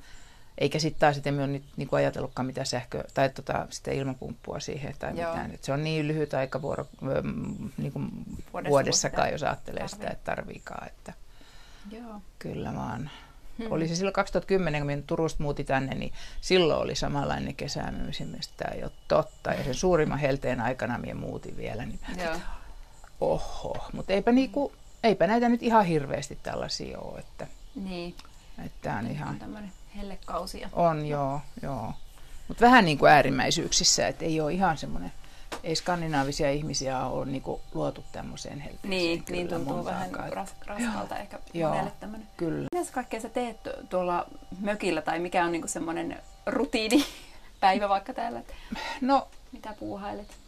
eikä 0.58 0.78
sitten 0.78 1.00
taas, 1.00 1.16
että 1.16 1.30
ole 1.30 1.46
nyt 1.46 1.64
niin 1.76 1.88
ajatellutkaan 1.92 2.46
mitään 2.46 2.66
sähkö, 2.66 3.04
tai 3.14 3.30
tota, 3.30 3.66
sitä 3.70 3.90
ilmapumppua 3.90 4.60
siihen 4.60 4.94
tai 4.98 5.20
Joo. 5.20 5.30
mitään. 5.30 5.54
Et 5.54 5.64
se 5.64 5.72
on 5.72 5.84
niin 5.84 6.08
lyhyt 6.08 6.34
aika 6.34 6.62
vuoro, 6.62 6.86
niin 7.76 7.92
kuin 7.92 8.10
Vuodessa, 8.52 8.70
vuodessakaan, 8.70 9.32
jos 9.32 9.42
ajattelee 9.42 9.78
tarvii. 9.80 9.94
sitä, 9.94 10.10
että 10.10 10.24
tarviikaan. 10.24 10.86
Että 10.86 11.12
Joo. 11.90 12.20
kyllä 12.38 12.74
vaan. 12.74 13.10
Hmm. 13.58 13.72
Oli 13.72 13.88
se 13.88 13.96
silloin 13.96 14.12
2010, 14.12 14.80
kun 14.80 14.86
minä 14.86 15.02
Turusta 15.06 15.42
muutin 15.42 15.66
tänne, 15.66 15.94
niin 15.94 16.12
silloin 16.40 16.80
oli 16.82 16.94
samanlainen 16.94 17.54
kesä. 17.54 17.82
Mä 17.82 18.08
tämä 18.56 18.74
ei 18.74 18.82
ole 18.82 18.92
totta. 19.08 19.50
Ja 19.52 19.64
sen 19.64 19.74
suurimman 19.74 20.18
helteen 20.18 20.60
aikana 20.60 20.98
minä 20.98 21.14
muutin 21.14 21.56
vielä. 21.56 21.86
Niin 21.86 21.98
Joo. 22.24 22.36
Oho, 23.30 23.76
mutta 23.92 24.12
eipä, 24.12 24.32
niinku, 24.32 24.72
eipä 25.04 25.26
näitä 25.26 25.48
nyt 25.48 25.62
ihan 25.62 25.84
hirveästi 25.84 26.38
tällaisia 26.42 26.98
ole, 26.98 27.18
että, 27.18 27.46
Niin, 27.74 28.14
että 28.64 28.92
on 28.92 28.98
on 28.98 29.10
ihan, 29.10 29.38
tämmöinen 29.38 29.72
hellekausi. 29.96 30.60
Ja... 30.60 30.68
on 30.72 31.06
joo, 31.06 31.40
joo. 31.62 31.92
Mutta 32.48 32.64
vähän 32.64 32.84
niin 32.84 32.98
kuin 32.98 33.12
äärimmäisyyksissä, 33.12 34.06
että 34.08 34.24
ei 34.24 34.40
ole 34.40 34.52
ihan 34.52 34.78
semmoinen, 34.78 35.12
ei 35.64 35.76
skandinaavisia 35.76 36.50
ihmisiä 36.50 37.06
ole 37.06 37.26
niinku 37.26 37.60
luotu 37.74 38.04
tämmöiseen 38.12 38.60
helteeseen. 38.60 38.90
Niin, 38.90 39.24
kyllä 39.24 39.36
niin 39.38 39.48
tuntuu 39.48 39.84
vähän 39.84 40.10
ras, 40.14 40.54
raskalta 40.66 41.18
ehkä 41.18 41.38
Joo. 41.54 41.70
monelle 41.70 41.92
tämmöinen. 42.00 42.28
Kyllä. 42.36 42.68
Mitä 42.74 42.92
kaikkea 42.92 43.20
sä 43.20 43.28
teet 43.28 43.62
tu- 43.62 43.70
tuolla 43.90 44.26
mökillä 44.60 45.02
tai 45.02 45.18
mikä 45.18 45.44
on 45.44 45.52
niinku 45.52 45.68
semmoinen 45.68 46.18
rutiini 46.46 47.04
päivä 47.60 47.88
vaikka 47.88 48.14
täällä, 48.14 48.42
No, 49.00 49.28
mitä 49.52 49.74
puuhailet? 49.78 50.41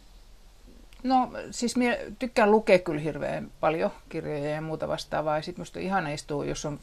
No 1.05 1.31
siis 1.51 1.75
minä 1.75 1.97
tykkään 2.19 2.51
lukea 2.51 2.79
kyllä 2.79 3.01
hirveän 3.01 3.51
paljon 3.59 3.91
kirjoja 4.09 4.49
ja 4.49 4.61
muuta 4.61 4.87
vastaavaa. 4.87 5.35
Ja 5.37 5.41
sitten 5.43 5.61
musta 5.61 5.79
on 5.79 5.85
ihana 5.85 6.09
istua, 6.09 6.45
jos 6.45 6.65
on, 6.65 6.79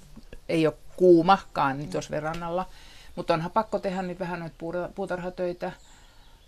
ei 0.49 0.67
ole 0.67 0.75
kuumakaan, 0.97 1.79
niin 1.79 1.91
tuossa 1.91 2.11
verrannalla. 2.11 2.69
Mutta 3.17 3.35
onhan 3.35 3.51
pakko 3.51 3.79
tehdä 3.79 4.03
nyt 4.03 4.21
vähän 4.21 4.41
noita 4.41 4.55
puuta- 4.59 4.89
puutarhatöitä. 4.95 5.73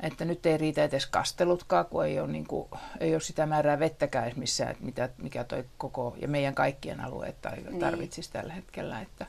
Että 0.00 0.24
nyt 0.24 0.46
ei 0.46 0.58
riitä 0.58 0.84
edes 0.84 1.06
kastelutkaan, 1.06 1.86
kun 1.86 2.06
ei 2.06 2.20
ole, 2.20 2.28
niin 2.32 2.46
kuin, 2.46 2.68
ei 3.00 3.14
ole 3.14 3.20
sitä 3.20 3.46
määrää 3.46 3.78
vettäkään 3.78 4.32
missään, 4.36 4.70
että 4.70 4.84
mitä, 4.84 5.08
mikä 5.18 5.44
toi 5.44 5.64
koko 5.78 6.16
ja 6.20 6.28
meidän 6.28 6.54
kaikkien 6.54 7.00
alueet 7.00 7.36
Niin. 7.56 7.80
tarvitsisi 7.80 8.32
tällä 8.32 8.52
hetkellä. 8.52 9.00
Että, 9.00 9.26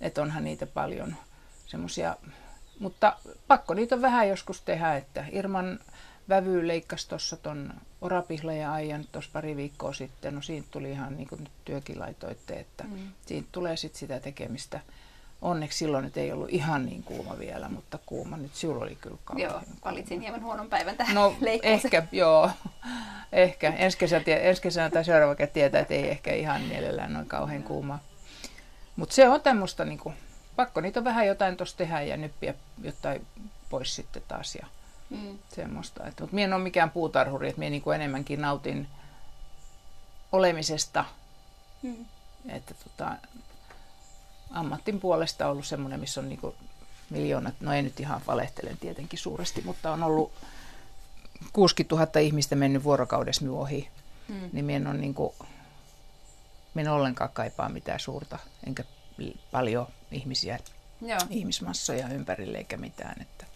että 0.00 0.22
onhan 0.22 0.44
niitä 0.44 0.66
paljon 0.66 1.16
semmoisia, 1.66 2.16
mutta 2.78 3.16
pakko 3.48 3.74
niitä 3.74 3.94
on 3.94 4.02
vähän 4.02 4.28
joskus 4.28 4.62
tehdä, 4.62 4.96
että 4.96 5.24
Irman 5.32 5.78
vävy 6.28 6.66
leikkasi 6.68 7.08
tuossa 7.08 7.36
ton 7.36 7.72
orapihla 8.00 8.52
ja 8.52 8.72
aijan 8.72 9.04
tuossa 9.12 9.30
pari 9.32 9.56
viikkoa 9.56 9.92
sitten. 9.92 10.34
No 10.34 10.42
siitä 10.42 10.68
tuli 10.70 10.90
ihan 10.90 11.16
niin 11.16 11.28
kuin 11.28 11.40
nyt 11.44 11.52
työkin 11.64 12.00
laitoitte, 12.00 12.54
että 12.54 12.84
Mm. 12.84 13.12
siitä 13.26 13.48
tulee 13.52 13.76
sitten 13.76 13.98
sitä 13.98 14.20
tekemistä. 14.20 14.80
Onneksi 15.42 15.78
silloin 15.78 16.04
nyt 16.04 16.16
ei 16.16 16.32
ollut 16.32 16.50
ihan 16.50 16.86
niin 16.86 17.02
kuuma 17.02 17.38
vielä, 17.38 17.68
mutta 17.68 17.98
kuuma 18.06 18.36
nyt 18.36 18.54
silloin 18.54 18.82
oli 18.82 18.96
kyllä 19.00 19.16
kauhean 19.24 19.50
Joo, 19.50 19.60
kuuma. 19.60 19.76
valitsin 19.84 20.20
hieman 20.20 20.42
huonon 20.42 20.68
päivän 20.68 20.96
tähän 20.96 21.14
No 21.14 21.34
ehkä, 21.62 22.06
joo. 22.12 22.50
Ehkä. 23.32 23.68
Ensi 23.68 23.98
kesänä, 23.98 24.24
ensi 24.26 24.62
kesänä 24.62 24.90
tai 24.90 25.04
seuraava 25.04 25.34
tietää, 25.52 25.80
että 25.80 25.94
ei 25.94 26.10
ehkä 26.10 26.32
ihan 26.34 26.60
mielellään 26.62 27.12
noin 27.12 27.26
kauhean 27.28 27.62
kuuma. 27.62 27.98
Mutta 28.96 29.14
se 29.14 29.28
on 29.28 29.40
tämmöistä, 29.40 29.84
niinku, 29.84 30.14
pakko 30.56 30.80
niitä 30.80 31.00
on 31.00 31.04
vähän 31.04 31.26
jotain 31.26 31.56
tuossa 31.56 31.76
tehdä 31.76 32.00
ja 32.02 32.16
nyppiä 32.16 32.54
jotain 32.82 33.26
pois 33.70 33.94
sitten 33.96 34.22
taas 34.28 34.54
ja 34.54 34.66
Mm. 35.10 35.38
semmoista. 35.54 36.04
Mutta 36.04 36.26
minä 36.34 36.44
en 36.44 36.52
ole 36.52 36.62
mikään 36.62 36.90
puutarhuri, 36.90 37.48
että 37.48 37.58
minä 37.58 37.70
niinku 37.70 37.90
enemmänkin 37.90 38.40
nautin 38.40 38.88
olemisesta, 40.32 41.04
Mm. 41.82 42.04
että 42.48 42.74
tota, 42.84 43.12
ammattin 44.50 45.00
puolesta 45.00 45.48
ollut 45.48 45.66
semmoinen, 45.66 46.00
missä 46.00 46.20
on 46.20 46.28
niinku 46.28 46.54
miljoonat, 47.10 47.54
no 47.60 47.72
ei 47.72 47.82
nyt 47.82 48.00
ihan 48.00 48.20
valehtelen 48.26 48.76
tietenkin 48.76 49.18
suuresti, 49.18 49.62
mutta 49.64 49.92
on 49.92 50.02
ollut 50.02 50.32
60 51.52 51.94
000 51.94 52.20
ihmistä 52.20 52.56
mennyt 52.56 52.84
vuorokaudessa 52.84 53.42
minun 53.42 53.60
ohi, 53.60 53.88
Mm. 54.28 54.50
niin 54.52 54.64
minä 54.64 54.76
en 54.76 54.86
ole 54.86 54.96
niinku, 54.96 55.34
minä 56.74 56.90
en 56.90 56.94
ollenkaan 56.96 57.30
kaipaa 57.32 57.68
mitään 57.68 58.00
suurta, 58.00 58.38
enkä 58.66 58.84
paljon 59.52 59.86
ihmisiä, 60.12 60.58
Joo. 61.00 61.18
ihmismassoja 61.30 62.08
ympärille 62.08 62.58
eikä 62.58 62.76
mitään. 62.76 63.22
Että. 63.22 63.46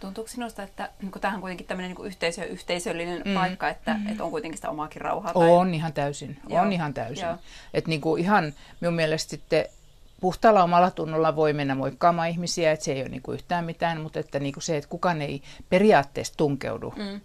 Tuntuuko 0.00 0.28
sinusta, 0.30 0.62
että 0.62 0.90
kun 1.12 1.20
tämähän 1.20 1.36
on 1.36 1.40
kuitenkin 1.40 1.66
tämmöinen 1.66 1.94
niin 1.96 2.06
yhteisö, 2.06 2.44
yhteisöllinen 2.44 3.22
Mm. 3.24 3.28
mm. 3.30 3.34
paikka, 3.34 3.68
että, 3.68 3.94
mm. 3.94 4.06
että 4.08 4.24
on 4.24 4.30
kuitenkin 4.30 4.58
sitä 4.58 4.70
omaakin 4.70 5.00
rauhaa? 5.02 5.32
tai- 5.32 5.48
On 5.50 5.74
ihan 5.74 5.92
täysin, 5.92 6.38
Joo, 6.48 6.60
on 6.62 6.72
ihan 6.72 6.94
täysin. 6.94 7.26
Että 7.74 7.88
niinku 7.90 8.16
ihan 8.16 8.52
minun 8.80 8.94
mielestä 8.94 9.30
sitten 9.30 9.64
puhtaalla 10.20 10.62
omalla 10.62 10.90
tunnolla 10.90 11.36
voi 11.36 11.52
mennä 11.52 11.74
moikkaamaan 11.74 12.28
ihmisiä, 12.28 12.72
että 12.72 12.84
se 12.84 12.92
ei 12.92 13.00
ole 13.00 13.08
niinku 13.08 13.32
yhtään 13.32 13.64
mitään, 13.64 14.00
mutta 14.00 14.20
että 14.20 14.38
niinku 14.38 14.60
se, 14.60 14.76
että 14.76 14.88
kukaan 14.90 15.22
ei 15.22 15.42
periaatteessa 15.68 16.34
tunkeudu. 16.36 16.94
Mm. 16.96 17.20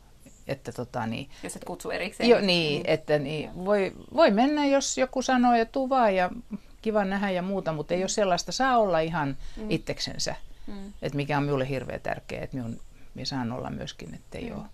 Että 0.48 0.72
tota 0.72 1.06
niin, 1.06 1.30
Jos 1.44 1.56
et 1.56 1.64
kutsu 1.64 1.90
erikseen. 1.92 2.30
jo, 2.30 2.40
niin, 2.42 2.82
että 2.86 3.20
niin, 3.20 3.66
voi, 3.66 3.92
voi 4.16 4.32
mennä, 4.32 4.66
jos 4.66 4.98
joku 4.98 5.22
sanoo 5.22 5.56
ja 5.56 5.66
tuu 5.66 5.90
vaan 5.90 6.16
ja 6.16 6.30
kiva 6.82 7.06
nähdä 7.06 7.30
ja 7.32 7.42
muuta, 7.42 7.74
mutta 7.74 7.94
ei 7.94 8.02
ole 8.02 8.08
sellaista, 8.10 8.52
saa 8.52 8.78
olla 8.78 9.00
ihan 9.00 9.38
mm. 9.58 9.66
itseksensä. 9.70 10.36
Mm. 10.72 10.94
Että 11.02 11.16
mikä 11.16 11.38
on 11.38 11.44
minulle 11.44 11.70
hirveän 11.70 12.02
tärkeää, 12.02 12.44
että 12.44 12.58
minun, 12.58 12.80
minä 13.16 13.26
saan 13.26 13.52
olla 13.52 13.70
myöskin, 13.70 14.16
että 14.16 14.38
ei 14.38 14.50
mm. 14.50 14.56
ole, 14.58 14.66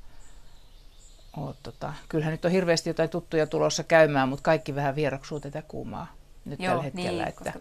ole 1.37 1.55
tota, 1.63 1.93
kyllähän 2.09 2.31
nyt 2.31 2.45
on 2.45 2.51
hirveästi 2.51 2.89
jotain 2.89 3.09
tuttuja 3.09 3.47
tulossa 3.47 3.83
käymään, 3.83 4.29
mutta 4.29 4.43
kaikki 4.43 4.75
vähän 4.75 4.95
vieraksuu 4.95 5.39
tätä 5.39 5.61
kuumaa 5.61 6.13
nyt 6.45 6.59
Joo, 6.59 6.69
tällä 6.69 6.83
hetkellä. 6.83 7.09
niin, 7.11 7.27
että 7.27 7.53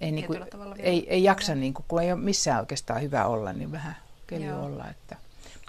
ei, 0.00 0.50
tavalla 0.50 0.74
vielä- 0.76 0.88
ei, 0.88 1.06
ei 1.10 1.24
jaksa, 1.24 1.54
niinku, 1.54 1.84
kun 1.88 2.02
ei 2.02 2.12
ole 2.12 2.20
missään 2.20 2.60
oikeastaan 2.60 3.02
hyvä 3.02 3.26
olla, 3.26 3.52
niin 3.52 3.72
vähän 3.72 3.96
keli 4.26 4.44
Joo. 4.44 4.64
olla. 4.64 4.88
Että. 4.88 5.16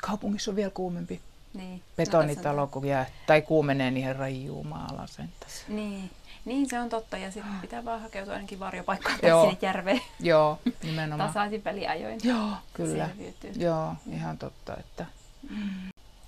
Kaupungissa 0.01 0.51
on 0.51 0.55
vielä 0.55 0.71
kuumempi. 0.71 1.21
Niin. 1.53 1.81
Betonitalo, 1.97 2.61
No, 2.61 2.67
kun 2.67 2.85
jää, 2.85 3.05
tai 3.27 3.41
kuumenee, 3.41 3.91
niin 3.91 4.05
herra 4.05 4.27
jumala 4.27 5.07
sentään. 5.07 5.51
niin. 5.67 6.09
Niin, 6.45 6.69
se 6.69 6.79
on 6.79 6.89
totta. 6.89 7.17
Ja 7.17 7.31
sitten 7.31 7.53
pitää 7.61 7.85
vaan 7.85 8.01
hakeutua 8.01 8.33
ainakin 8.33 8.59
varjopaikkaan 8.59 9.19
tai 9.21 9.29
sinne 9.41 9.57
järveen 9.61 10.01
Joo, 10.19 10.59
nimenomaan. 10.83 11.29
tasaisin 11.29 11.63
väliajoin. 11.63 12.19
Joo, 12.23 12.49
kyllä. 12.73 13.07
Selviytyy. 13.07 13.51
Joo, 13.55 13.93
ihan 14.11 14.37
totta. 14.37 14.77
Että. 14.77 15.05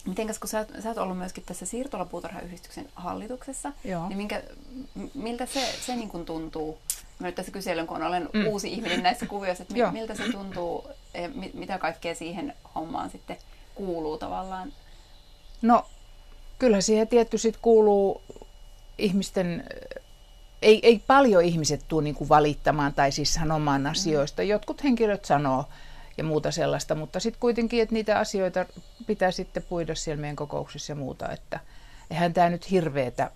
Mitenkäs 0.05 0.39
kun 0.39 0.49
sä, 0.49 0.63
oot- 0.63 0.81
sä 0.81 0.89
oot 0.89 0.97
ollut 0.97 1.17
myöskin 1.17 1.43
tässä 1.47 1.65
Siirtolapuutarhayhdistyksen 1.65 2.89
hallituksessa, 2.95 3.71
Joo. 3.83 4.07
niin 4.07 4.17
minkä, 4.17 4.43
miltä 5.13 5.45
se, 5.45 5.75
se 5.85 5.95
niin 5.95 6.09
kuin 6.09 6.25
tuntuu? 6.25 6.77
Mä 7.19 7.27
nyt 7.27 7.35
tässä 7.35 7.51
kyselen, 7.51 7.87
kun 7.87 8.03
olen 8.03 8.29
Mm. 8.33 8.47
uusi 8.47 8.73
ihminen 8.73 9.03
näissä 9.03 9.25
kuvioissa, 9.25 9.61
että 9.63 9.73
mi, 9.73 9.91
miltä 9.91 10.15
se 10.15 10.31
tuntuu, 10.31 10.87
ja 11.13 11.29
mi, 11.29 11.51
mitä 11.53 11.77
kaikkea 11.77 12.15
siihen 12.15 12.53
hommaan 12.75 13.09
sitten 13.09 13.37
kuuluu 13.75 14.17
tavallaan? 14.17 14.73
No, 15.61 15.85
Kyllä 16.59 16.81
siihen 16.81 17.07
tietty 17.07 17.37
sit 17.37 17.57
kuuluu 17.61 18.21
ihmisten, 18.97 19.63
ei, 20.65 20.79
ei 20.83 21.01
paljon 21.07 21.43
ihmiset 21.43 21.85
tule 21.87 22.03
niinku 22.03 22.29
valittamaan 22.29 22.93
tai 22.93 23.11
siis 23.11 23.33
sanomaan 23.33 23.81
mm. 23.81 23.89
asioista. 23.89 24.43
Jotkut 24.43 24.83
henkilöt 24.83 25.25
sanoo 25.25 25.65
ja 26.17 26.23
muuta 26.23 26.51
sellaista, 26.51 26.95
mutta 26.95 27.19
sitten 27.19 27.39
kuitenkin, 27.39 27.81
että 27.81 27.93
niitä 27.93 28.19
asioita 28.19 28.65
pitää 29.07 29.31
sitten 29.31 29.63
puida 29.69 29.95
siellä 29.95 30.21
meidän 30.21 30.35
kokouksissa 30.35 30.91
ja 30.91 30.95
muuta, 30.95 31.31
että 31.31 31.59
eihän 32.11 32.33
tämä 32.33 32.49
nyt 32.49 32.71
hirveätä 32.71 33.31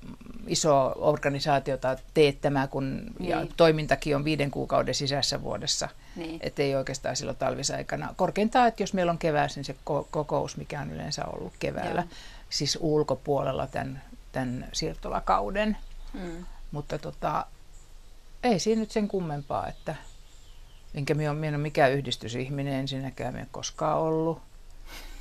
iso 0.47 0.93
organisaatiota 0.95 1.97
teettämää, 2.13 2.67
kun 2.67 3.01
niin. 3.19 3.29
ja 3.29 3.47
toimintakin 3.57 4.15
on 4.15 4.23
viiden 4.23 4.51
kuukauden 4.51 4.95
sisässä 4.95 5.41
vuodessa, 5.41 5.89
niin. 6.15 6.39
ettei 6.43 6.75
oikeastaan 6.75 7.15
silloin 7.15 7.37
talvisaikana. 7.37 8.13
Korkeintaan, 8.17 8.67
että 8.67 8.83
jos 8.83 8.93
meillä 8.93 9.11
on 9.11 9.17
keväässä, 9.17 9.59
niin 9.59 9.65
se 9.65 9.75
kokous, 10.11 10.57
mikä 10.57 10.81
on 10.81 10.91
yleensä 10.91 11.25
ollut 11.25 11.53
keväällä, 11.59 12.01
Joo. 12.01 12.17
siis 12.49 12.77
ulkopuolella 12.81 13.67
tämän, 13.67 14.01
tämän 14.31 14.67
siirtolakauden. 14.73 15.77
Mm. 16.13 16.45
Mutta 16.71 16.97
tota, 16.97 17.45
ei 18.43 18.59
siinä 18.59 18.79
nyt 18.79 18.91
sen 18.91 19.07
kummempaa, 19.07 19.67
että 19.67 19.95
enkä 20.95 21.13
minä 21.13 21.31
ole, 21.31 21.39
minä 21.39 21.57
ole 21.57 21.63
mikään 21.63 21.91
yhdistysihminen 21.91 22.73
ensinnäkään, 22.73 23.33
minä 23.33 23.47
koskaan 23.51 23.97
ollut. 23.97 24.41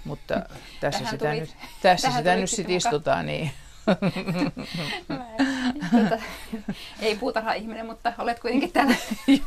Mutta 0.05 0.35
tässä 0.81 0.99
Tähän 0.99 1.15
sitä 1.15 1.29
tuli, 1.31 1.41
nyt, 1.41 1.55
tässä 1.83 2.11
sitä 2.11 2.37
nyt 2.37 2.51
sit 2.51 2.71
istutaan 2.71 3.27
niin. 3.27 3.51
tuota, 5.91 6.19
ei 7.03 7.17
puutarha-ihminen, 7.17 7.87
mutta 7.87 8.13
olet 8.19 8.41
kuitenkin 8.41 8.73
täällä 8.73 8.95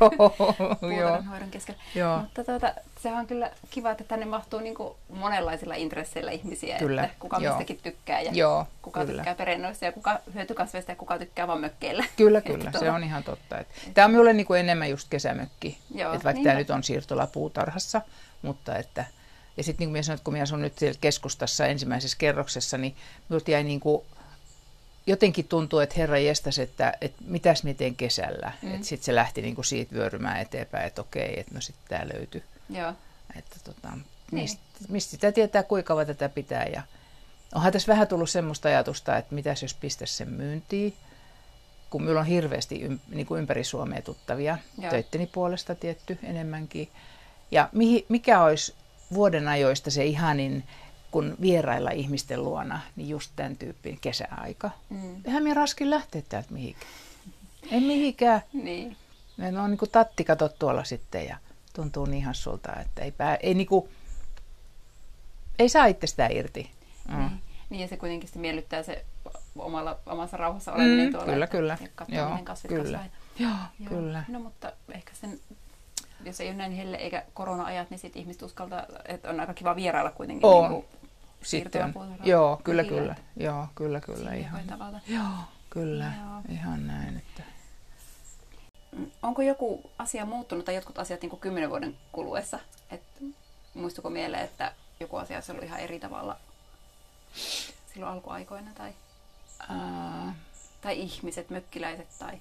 puutarhanhoidon 0.80 1.50
keskellä. 1.50 1.80
Joo. 1.94 2.18
Mutta 2.18 2.44
tuota, 2.44 2.74
se 3.00 3.12
on 3.12 3.26
kyllä 3.26 3.50
kiva, 3.70 3.90
että 3.90 4.04
tänne 4.04 4.26
mahtuu 4.26 4.60
niin 4.60 4.74
kuin 4.74 4.94
monenlaisilla 5.08 5.74
intresseillä 5.74 6.30
ihmisiä, 6.30 6.78
kyllä. 6.78 7.04
että 7.04 7.16
kuka 7.18 7.38
Joo. 7.40 7.52
mistäkin 7.52 7.80
tykkää 7.82 8.20
ja 8.20 8.32
Joo, 8.34 8.66
kuka 8.82 9.00
kyllä. 9.00 9.14
tykkää 9.14 9.34
perennoista 9.34 9.84
ja 9.84 9.92
kuka 9.92 10.18
hyötykasveista 10.34 10.92
ja 10.92 10.96
kuka 10.96 11.18
tykkää 11.18 11.46
vaan 11.46 11.60
mökkeillä. 11.60 12.04
Kyllä, 12.16 12.40
kyllä, 12.40 12.72
se 12.78 12.90
on 12.90 13.04
ihan 13.04 13.24
totta. 13.24 13.58
Että 13.58 13.74
tämä 13.94 14.04
on 14.04 14.10
minulle 14.10 14.32
niin 14.32 14.46
kuin 14.46 14.60
enemmän 14.60 14.90
just 14.90 15.06
kesämökki, 15.10 15.78
Joo, 15.94 16.12
että 16.12 16.24
vaikka 16.24 16.38
niin 16.38 16.44
tämä 16.44 16.58
nyt 16.58 16.70
on 16.70 16.82
siirtola 16.82 17.26
puutarhassa, 17.26 18.00
mutta 18.42 18.76
että 18.76 19.04
ja 19.56 19.62
sitten 19.62 19.78
niin 19.82 19.88
kuin 19.88 19.92
minä 19.92 20.02
sanoin, 20.02 20.16
että 20.16 20.24
kun 20.24 20.32
minä 20.32 20.42
asun 20.42 20.62
nyt 20.62 20.78
siellä 20.78 20.98
keskustassa 21.00 21.66
ensimmäisessä 21.66 22.16
kerroksessa, 22.18 22.78
niin 22.78 22.96
minulta 23.28 23.50
jäi 23.50 23.64
niin 23.64 23.80
kuin 23.80 24.02
jotenkin 25.06 25.48
tuntuu, 25.48 25.78
että 25.78 25.94
herra 25.98 26.18
jestas, 26.18 26.58
että, 26.58 26.92
että 27.00 27.22
mitäs 27.26 27.64
miten 27.64 27.96
kesällä. 27.96 28.52
Mm. 28.62 28.74
Että 28.74 28.86
sitten 28.86 29.04
se 29.04 29.14
lähti 29.14 29.42
niin 29.42 29.54
kuin 29.54 29.64
siitä 29.64 29.94
vyörymään 29.94 30.40
eteenpäin, 30.40 30.86
että 30.86 31.00
okei, 31.00 31.40
että 31.40 31.54
no 31.54 31.60
sitten 31.60 31.84
tämä 31.88 32.12
löytyi. 32.14 32.42
Joo. 32.70 32.92
Että 33.36 33.56
tota, 33.64 33.88
niin. 33.90 34.04
mistä, 34.30 34.62
mistä 34.88 35.10
sitä 35.10 35.32
tietää, 35.32 35.62
kuinka 35.62 35.88
kauan 35.88 36.06
tätä 36.06 36.28
pitää. 36.28 36.64
Ja 36.64 36.82
onhan 37.54 37.72
tässä 37.72 37.92
vähän 37.92 38.08
tullut 38.08 38.30
semmoista 38.30 38.68
ajatusta, 38.68 39.16
että 39.16 39.34
mitäs 39.34 39.62
jos 39.62 39.74
pistäisi 39.74 40.16
sen 40.16 40.28
myyntiin, 40.28 40.94
kun 41.90 42.02
minulla 42.02 42.20
on 42.20 42.26
hirveästi 42.26 42.84
ym, 42.84 42.98
niin 43.08 43.26
kuin 43.26 43.38
ympäri 43.40 43.64
Suomea 43.64 44.02
tuttavia, 44.02 44.58
Joo. 44.78 44.90
töitteni 44.90 45.26
puolesta 45.26 45.74
tietty 45.74 46.18
enemmänkin. 46.22 46.88
Ja 47.50 47.68
mihin, 47.72 48.04
mikä 48.08 48.42
olisi 48.42 48.74
vuoden 49.14 49.48
ajoista 49.48 49.90
se 49.90 50.04
ihanin 50.04 50.64
kun 51.12 51.34
vierailla 51.40 51.90
ihmisten 51.90 52.44
luona, 52.44 52.80
niin 52.96 53.08
just 53.08 53.32
tämän 53.36 53.56
tyyppin 53.56 53.98
kesäaika. 54.00 54.70
Mm. 54.90 55.16
Eihän 55.24 55.42
minä 55.42 55.54
raskin 55.54 55.90
lähteä 55.90 56.22
täältä 56.28 56.52
mihinkään. 56.52 56.92
En 57.70 57.82
mihinkään. 57.82 58.42
niin. 58.52 58.96
Ne 59.36 59.60
on 59.60 59.70
niin 59.70 59.78
kuin 59.78 59.90
tatti 59.90 60.24
katot 60.24 60.58
tuolla 60.58 60.84
sitten 60.84 61.26
ja 61.26 61.36
tuntuu 61.72 62.06
niin 62.06 62.24
hassulta, 62.24 62.72
että 62.80 63.02
ei, 63.02 63.12
pää, 63.12 63.36
ei, 63.36 63.54
niin 63.54 63.66
kuin, 63.66 63.88
ei 65.58 65.68
saa 65.68 65.86
sitä 66.04 66.26
irti. 66.26 66.70
Mm. 67.08 67.18
Niin. 67.18 67.30
niin 67.70 67.80
ja 67.80 67.88
se 67.88 67.96
kuitenkin 67.96 68.28
se 68.28 68.38
miellyttää 68.38 68.82
se 68.82 69.04
omalla, 69.58 69.98
omassa 70.06 70.36
rauhassa 70.36 70.72
oleminen 70.72 71.06
mm, 71.06 71.12
tuolla. 71.12 71.32
Kyllä, 71.32 71.46
kyllä. 71.46 71.78
Ja 72.08 72.16
Joo, 72.16 72.38
kyllä. 72.68 73.04
Joo, 73.38 73.50
Joo, 73.78 73.88
kyllä. 73.88 74.24
No 74.28 74.40
mutta 74.40 74.72
ehkä 74.94 75.12
sen 75.14 75.40
jos 76.24 76.40
ei 76.40 76.48
ole 76.48 76.56
näin 76.56 76.72
helle 76.72 76.96
eikä 76.96 77.24
korona-ajat, 77.34 77.90
niin 77.90 77.98
sitten 77.98 78.20
ihmiset 78.20 78.42
uskaltaa, 78.42 78.86
että 79.04 79.30
on 79.30 79.40
aika 79.40 79.54
kiva 79.54 79.76
vierailla 79.76 80.10
kuitenkin. 80.10 80.46
On. 80.46 80.70
Niin 80.70 80.82
kuin 80.82 81.01
sitten 81.42 81.94
Joo, 82.24 82.60
kyllä, 82.64 82.84
kyllä. 82.84 83.14
Joo, 83.36 83.66
kyllä, 83.74 84.00
kyllä. 84.00 84.34
Ihan, 84.34 84.62
joo, 85.08 85.24
kyllä. 85.70 86.04
Joo. 86.04 86.42
Ihan 86.48 86.86
näin. 86.86 87.16
Että. 87.16 87.42
Onko 89.22 89.42
joku 89.42 89.90
asia 89.98 90.26
muuttunut 90.26 90.64
tai 90.64 90.74
jotkut 90.74 90.98
asiat 90.98 91.22
niin 91.22 91.40
kymmenen 91.40 91.70
vuoden 91.70 91.96
kuluessa? 92.12 92.58
Et, 92.90 93.02
muistuko 93.74 94.10
mieleen, 94.10 94.44
että 94.44 94.72
joku 95.00 95.16
asia 95.16 95.36
olisi 95.36 95.52
ollut 95.52 95.64
ihan 95.64 95.80
eri 95.80 96.00
tavalla 96.00 96.36
silloin 97.94 98.12
alkuaikoina? 98.12 98.70
Tai, 98.74 98.92
Ää... 99.68 100.34
tai 100.80 101.00
ihmiset, 101.00 101.50
mökkiläiset? 101.50 102.08
Tai... 102.18 102.40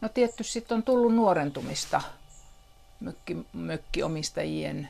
No 0.00 0.08
tietty 0.08 0.44
sitten 0.44 0.76
on 0.76 0.82
tullut 0.82 1.14
nuorentumista 1.14 2.02
mökki, 3.00 3.36
mökkiomistajien 3.52 4.88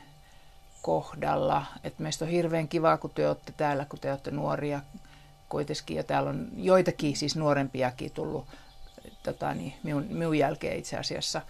kohdalla. 0.87 1.65
Et 1.83 1.99
meistä 1.99 2.25
on 2.25 2.31
hirveän 2.31 2.67
kiva, 2.67 2.97
kun 2.97 3.09
te 3.09 3.27
olette 3.27 3.51
täällä, 3.51 3.85
kun 3.85 3.99
te 3.99 4.11
olette 4.11 4.31
nuoria 4.31 4.81
kuitenkin. 5.49 5.97
Ja 5.97 6.03
täällä 6.03 6.29
on 6.29 6.47
joitakin, 6.55 7.17
siis 7.17 7.35
nuorempiakin 7.35 8.11
tullut 8.11 8.45
tota, 9.23 9.53
niin, 9.53 9.73
minun, 9.83 10.05
minun 10.09 10.37
jälkeen 10.37 10.77
itse 10.77 10.97
asiassa. 10.97 11.41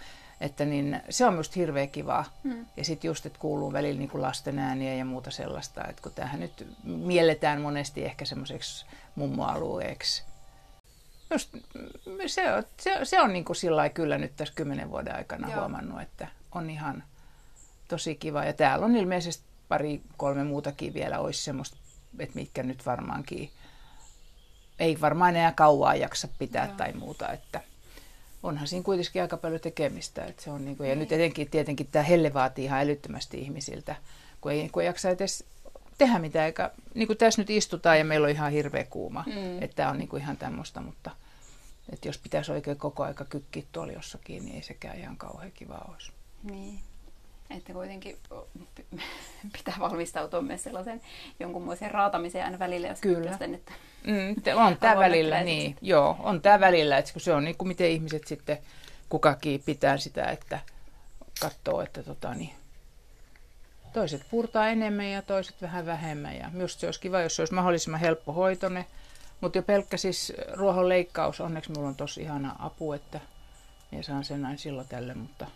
Että 0.42 0.66
niin, 0.66 1.02
se 1.10 1.26
on 1.26 1.34
minusta 1.34 1.54
hirveän 1.56 1.90
kivaa. 1.90 2.26
Mm. 2.44 2.66
Ja 2.78 2.84
sitten 2.84 3.08
just, 3.08 3.26
että 3.26 3.40
kuuluu 3.40 3.74
välillä 3.74 4.00
niin 4.00 4.10
kuin 4.10 4.22
lasten 4.22 4.60
ääniä 4.60 4.94
ja 4.94 5.06
muuta 5.06 5.32
sellaista. 5.32 5.88
Että 5.88 6.02
kun 6.02 6.12
tämähän 6.16 6.40
nyt 6.40 6.68
mielletään 6.84 7.62
monesti 7.62 8.06
ehkä 8.06 8.26
semmoiseksi 8.26 8.86
mummoalueeksi. 9.16 10.24
Just, 11.32 11.56
se 12.28 12.54
on, 12.54 12.64
se, 12.80 13.00
se 13.04 13.22
on 13.22 13.34
niin 13.34 13.46
kuin 13.46 13.56
sillä 13.56 13.90
kyllä 13.90 14.18
nyt 14.18 14.36
tässä 14.36 14.54
kymmenen 14.54 14.92
vuoden 14.92 15.16
aikana 15.16 15.48
Joo. 15.48 15.60
huomannut, 15.60 16.02
että 16.02 16.28
on 16.52 16.70
ihan 16.70 17.04
tosi 17.88 18.16
kiva. 18.16 18.46
Ja 18.46 18.54
täällä 18.54 18.86
on 18.86 18.96
ilmeisesti 18.96 19.44
pari, 19.68 20.02
kolme 20.18 20.44
muutakin 20.44 20.94
vielä 20.94 21.20
olisi 21.20 21.44
semmoista, 21.44 21.78
että 22.20 22.36
mitkä 22.36 22.64
nyt 22.64 22.86
varmaankin 22.86 23.52
ei 24.80 25.02
varmaan 25.02 25.36
enää 25.36 25.52
kauaa 25.52 25.96
jaksa 25.96 26.28
pitää 26.40 26.66
Joo. 26.66 26.76
tai 26.78 26.94
muuta, 26.94 27.32
että 27.32 27.62
onhan 28.44 28.68
siinä 28.68 28.84
kuitenkin 28.84 29.22
aika 29.22 29.38
paljon 29.38 29.62
tekemistä. 29.62 30.26
Että 30.26 30.44
se 30.44 30.50
on 30.50 30.66
niin 30.66 30.78
kuin, 30.78 30.90
ja 30.90 30.96
nyt 30.96 31.12
etenkin 31.12 31.50
tietenkin 31.50 31.88
tämä 31.88 32.04
helle 32.04 32.34
vaatii 32.34 32.66
ihan 32.66 32.80
älyttömästi 32.80 33.42
ihmisiltä, 33.42 33.96
kun 34.42 34.52
ei, 34.52 34.70
kun 34.70 34.82
ei 34.82 34.88
jaksa 34.88 35.10
edes 35.10 35.44
tehdä 35.98 36.20
mitään, 36.20 36.46
eikä, 36.46 36.72
niin 36.94 37.08
kuin 37.08 37.18
tässä 37.18 37.42
nyt 37.42 37.50
istutaan 37.50 37.98
ja 37.98 38.06
meillä 38.06 38.26
on 38.26 38.32
ihan 38.32 38.52
hirveä 38.52 38.84
kuuma, 38.84 39.24
mm. 39.28 39.62
että 39.62 39.76
tämä 39.76 39.90
on 39.90 39.98
niin 39.98 40.10
kuin 40.10 40.22
ihan 40.22 40.38
tämmöistä, 40.38 40.82
mutta 40.82 41.12
että 41.94 42.08
jos 42.08 42.18
pitäisi 42.18 42.52
oikein 42.52 42.78
koko 42.78 43.04
aika 43.04 43.26
kykkiä 43.26 43.64
tuolla 43.72 43.94
jossakin, 43.94 44.46
niin 44.46 44.56
ei 44.56 44.64
sekään 44.64 45.00
ihan 45.00 45.18
kauhean 45.18 45.52
kiva 45.52 45.86
olisi. 45.92 46.12
Niin. 46.44 46.80
Että 47.50 47.74
kuitenkin 47.74 48.18
pitää 49.58 49.76
valmistautua 49.80 50.42
myös 50.42 50.64
sellaisen 50.64 51.02
jonkunmoiseen 51.40 51.92
raatamiseen 51.92 52.46
aina 52.46 52.60
välillä, 52.60 52.88
jos 52.88 53.02
Kyllä. 53.02 53.30
Sitten, 53.30 53.56
että 53.56 53.72
mm, 54.08 54.36
on 54.56 54.78
tämä 54.78 54.98
välillä, 54.98 55.44
niin. 55.44 55.76
Joo, 55.82 56.18
on 56.20 56.42
tämä 56.42 56.60
välillä, 56.60 56.98
että 56.98 57.12
se 57.18 57.34
on 57.34 57.44
niin 57.44 57.58
kuin 57.58 57.68
miten 57.68 57.90
ihmiset 57.90 58.28
sitten 58.28 58.58
kukakin 59.10 59.64
pitää 59.66 59.98
sitä, 59.98 60.26
että 60.26 60.60
katsoo, 61.42 61.82
että 61.82 62.04
tota, 62.04 62.34
niin, 62.34 62.54
toiset 63.94 64.26
purtaa 64.32 64.68
enemmän 64.68 65.10
ja 65.10 65.22
toiset 65.22 65.62
vähän 65.62 65.86
vähemmän. 65.86 66.36
Ja 66.38 66.50
myös 66.54 66.80
se 66.80 66.86
olisi 66.86 67.00
kiva, 67.00 67.22
jos 67.22 67.36
se 67.36 67.42
olisi 67.42 67.54
mahdollisimman 67.54 68.00
helppo 68.00 68.34
hoitone. 68.34 68.86
Mutta 69.42 69.58
jo 69.58 69.62
pelkkä 69.62 69.98
siis 69.98 70.34
ruohon 70.54 70.90
leikkaus, 70.90 71.42
onneksi 71.42 71.72
minulla 71.72 71.90
on 71.90 71.96
tosi 71.96 72.22
ihana 72.22 72.56
apu, 72.60 72.94
että 72.94 73.20
minä 73.92 74.04
saan 74.04 74.24
sen 74.24 74.42
näin 74.42 74.58
silloin 74.58 74.88
tälle, 74.88 75.14
mutta 75.14 75.48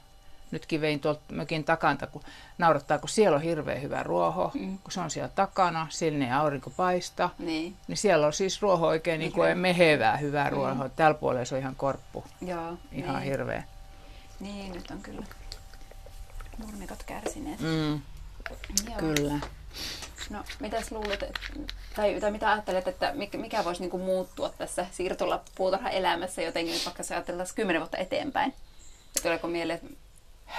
nytkin 0.51 0.81
vein 0.81 0.99
tuolta 0.99 1.21
mökin 1.31 1.63
takanta, 1.63 2.07
kun 2.07 2.21
naurattaa, 2.57 2.97
kun 2.97 3.09
siellä 3.09 3.35
on 3.35 3.41
hirveän 3.41 3.81
hyvä 3.81 4.03
ruoho, 4.03 4.51
mm. 4.53 4.77
kun 4.77 4.91
se 4.91 4.99
on 4.99 5.11
siellä 5.11 5.31
takana, 5.35 5.87
sinne 5.89 6.25
ei 6.25 6.31
aurinko 6.31 6.69
paista, 6.69 7.29
niin. 7.39 7.75
niin 7.87 7.97
siellä 7.97 8.27
on 8.27 8.33
siis 8.33 8.61
ruoho 8.61 8.87
oikein 8.87 9.19
niin 9.19 9.31
kuin 9.31 9.57
mehevää 9.57 10.17
hyvää 10.17 10.49
mm. 10.49 10.55
ruohoa. 10.55 10.89
Tällä 10.89 11.13
puolella 11.13 11.45
se 11.45 11.55
on 11.55 11.61
ihan 11.61 11.75
korppu. 11.75 12.23
Joo, 12.41 12.77
ihan 12.91 13.15
niin. 13.15 13.23
hirveä. 13.23 13.63
Niin, 14.39 14.71
nyt 14.71 14.91
on 14.91 15.01
kyllä 15.01 15.23
nurmikot 16.57 17.03
kärsineet. 17.03 17.59
Mm. 17.59 18.01
Joo. 18.89 18.97
Kyllä. 18.97 19.39
No, 20.29 20.43
mitäs 20.59 20.91
luulet, 20.91 21.23
tai, 21.95 22.19
tai 22.19 22.31
mitä 22.31 22.51
ajattelet, 22.51 22.87
että 22.87 23.11
mikä, 23.15 23.37
mikä 23.37 23.63
voisi 23.65 23.81
niinku 23.81 23.97
muuttua 23.97 24.49
tässä 24.49 24.85
siirtola 24.91 25.43
elämässä 25.91 26.41
jotenkin, 26.41 26.81
vaikka 26.85 27.03
sä 27.03 27.15
ajatellaan 27.15 27.47
kymmenen 27.55 27.81
vuotta 27.81 27.97
eteenpäin? 27.97 28.53
Tuleeko 29.23 29.47
mieleen, 29.47 29.79
että 29.83 30.00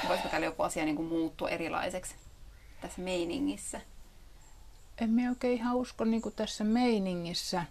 voisiko 0.09 0.29
täällä 0.29 0.47
joku 0.47 0.63
asia 0.63 0.85
niin 0.85 0.97
kuin 0.97 1.09
muuttua 1.09 1.49
erilaiseksi 1.49 2.15
tässä 2.81 3.01
meiningissä? 3.01 3.81
En 5.01 5.11
mä 5.11 5.29
oikein 5.29 5.55
ihan 5.55 5.77
usko 5.77 6.05
niin 6.05 6.23
kuin 6.23 6.35
tässä 6.35 6.65
meiningissä, 6.65 7.65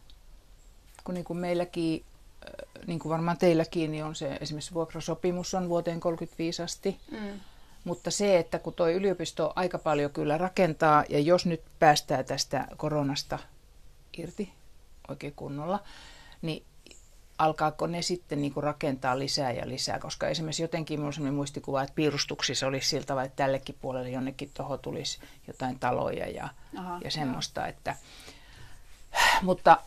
kun 1.04 1.14
niin 1.14 1.26
kuin 1.26 1.38
meilläkin, 1.38 2.04
äh, 2.46 2.88
niin 2.88 3.00
kuin 3.00 3.10
varmaan 3.10 3.38
teilläkin, 3.38 3.92
niin 3.92 4.04
on 4.04 4.16
se 4.16 4.38
esimerkiksi 4.42 4.74
vuokrasopimus 4.74 5.54
on 5.54 5.70
vuoteen 5.70 6.00
35 6.00 6.62
asti. 6.62 6.98
Mm. 7.12 7.40
Mutta 7.84 8.12
se, 8.12 8.40
että 8.40 8.60
kun 8.60 8.74
tuo 8.74 8.90
yliopisto 8.90 9.54
aika 9.56 9.78
paljon 9.78 10.12
kyllä 10.12 10.38
rakentaa, 10.38 11.04
ja 11.10 11.20
jos 11.20 11.46
nyt 11.46 11.62
päästään 11.80 12.26
tästä 12.26 12.68
koronasta 12.78 13.40
irti, 14.18 14.54
oikein 15.08 15.34
kunnolla, 15.36 15.80
niin 16.42 16.64
alkaako 17.44 17.88
ne 17.88 18.02
sitten 18.02 18.42
niin 18.42 18.54
kuin 18.54 18.64
rakentaa 18.64 19.20
lisää 19.20 19.52
ja 19.52 19.70
lisää, 19.70 20.00
koska 20.00 20.28
esimerkiksi 20.28 20.62
jotenkin 20.62 21.00
minulla 21.00 21.08
on 21.08 21.14
sellainen 21.14 21.36
muistikuva, 21.36 21.84
että 21.84 21.96
piirustuksissa 21.96 22.68
olisi 22.68 22.88
siltä 22.88 23.06
tavalla, 23.06 23.26
että 23.26 23.44
tällekin 23.44 23.78
puolelle 23.82 24.10
jonnekin 24.10 24.52
tuohon 24.54 24.80
tulisi 24.80 25.20
jotain 25.48 25.80
taloja 25.80 26.30
ja, 26.30 26.50
Aha, 26.78 27.00
ja 27.04 27.12
semmoista, 27.12 27.68
että 27.68 27.96
mutta 29.42 29.78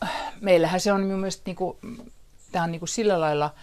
meillähän 0.41 0.79
se 0.79 0.91
on 0.91 1.01
minun 1.01 1.19
mielestä, 1.19 1.43
niin 1.45 1.55
kuin, 1.55 1.77
tämä 2.51 2.63
on 2.63 2.71
niin 2.71 2.79
kuin 2.79 2.89
sillä 2.89 3.21
lailla, 3.21 3.53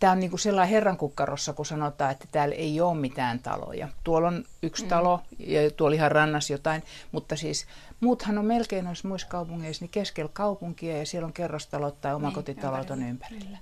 tämä 0.00 0.12
on 0.12 0.20
niin 0.20 0.30
kuin 0.30 0.40
sellainen 0.40 0.74
herran 0.74 0.96
kukkarossa, 0.96 1.52
kun 1.52 1.66
sanotaan, 1.66 2.10
että 2.10 2.24
täällä 2.32 2.54
ei 2.54 2.80
ole 2.80 2.96
mitään 2.96 3.38
taloja. 3.38 3.88
Tuolla 4.04 4.28
on 4.28 4.44
yksi 4.62 4.82
mm. 4.82 4.88
talo 4.88 5.20
ja 5.38 5.70
tuolla 5.70 5.94
ihan 5.94 6.12
rannas 6.12 6.50
jotain, 6.50 6.82
mutta 7.12 7.36
siis 7.36 7.66
muuthan 8.00 8.38
on 8.38 8.44
melkein 8.44 8.84
noissa 8.84 9.08
muissa 9.08 9.28
kaupungeissa 9.28 9.84
niin 9.84 9.90
keskellä 9.90 10.30
kaupunkia 10.32 10.98
ja 10.98 11.06
siellä 11.06 11.26
on 11.26 11.32
kerrostalot 11.32 12.00
tai 12.00 12.14
omakotitalot 12.14 12.88
niin, 12.88 13.02
on 13.02 13.08
ympärillä 13.08 13.58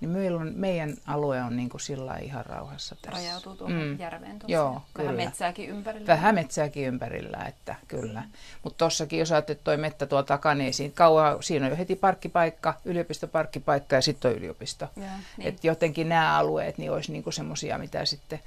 niin 0.00 0.10
meillä 0.10 0.40
on, 0.40 0.52
meidän 0.56 0.94
alue 1.06 1.42
on 1.42 1.56
niin 1.56 1.68
kuin 1.68 1.80
sillä 1.80 2.16
ihan 2.16 2.46
rauhassa 2.46 2.96
tässä. 3.02 3.18
Rajautuu 3.18 3.56
tuohon 3.56 3.76
mm. 3.76 3.98
järveen 3.98 4.38
tuossa. 4.38 4.52
Joo, 4.52 4.70
Vähän 4.72 4.82
kyllä. 4.92 5.12
metsääkin 5.12 5.68
ympärillä. 5.68 6.06
Vähän 6.06 6.34
metsääkin 6.34 6.86
ympärillä, 6.86 7.44
että 7.48 7.74
kyllä. 7.88 8.20
Mm. 8.20 8.32
Mutta 8.62 8.78
tossakin, 8.78 9.18
jos 9.18 9.32
ajattelet 9.32 9.64
toi 9.64 9.76
mettä 9.76 10.06
tuolla 10.06 10.22
takana, 10.22 10.54
niin 10.54 10.74
siinä, 10.74 10.94
kauan, 10.94 11.42
siinä 11.42 11.66
on 11.66 11.70
jo 11.70 11.76
heti 11.76 11.96
parkkipaikka, 11.96 12.74
yliopistoparkkipaikka 12.84 13.96
ja 13.96 14.02
sitten 14.02 14.30
on 14.30 14.36
yliopisto. 14.36 14.88
Ja, 14.96 15.02
niin. 15.36 15.48
Et 15.48 15.64
jotenkin 15.64 16.08
nämä 16.08 16.38
alueet 16.38 16.78
niin 16.78 16.92
olisi 16.92 17.12
niinku 17.12 17.32
semmoisia, 17.32 17.78
mitä 17.78 18.04
sitten 18.04 18.40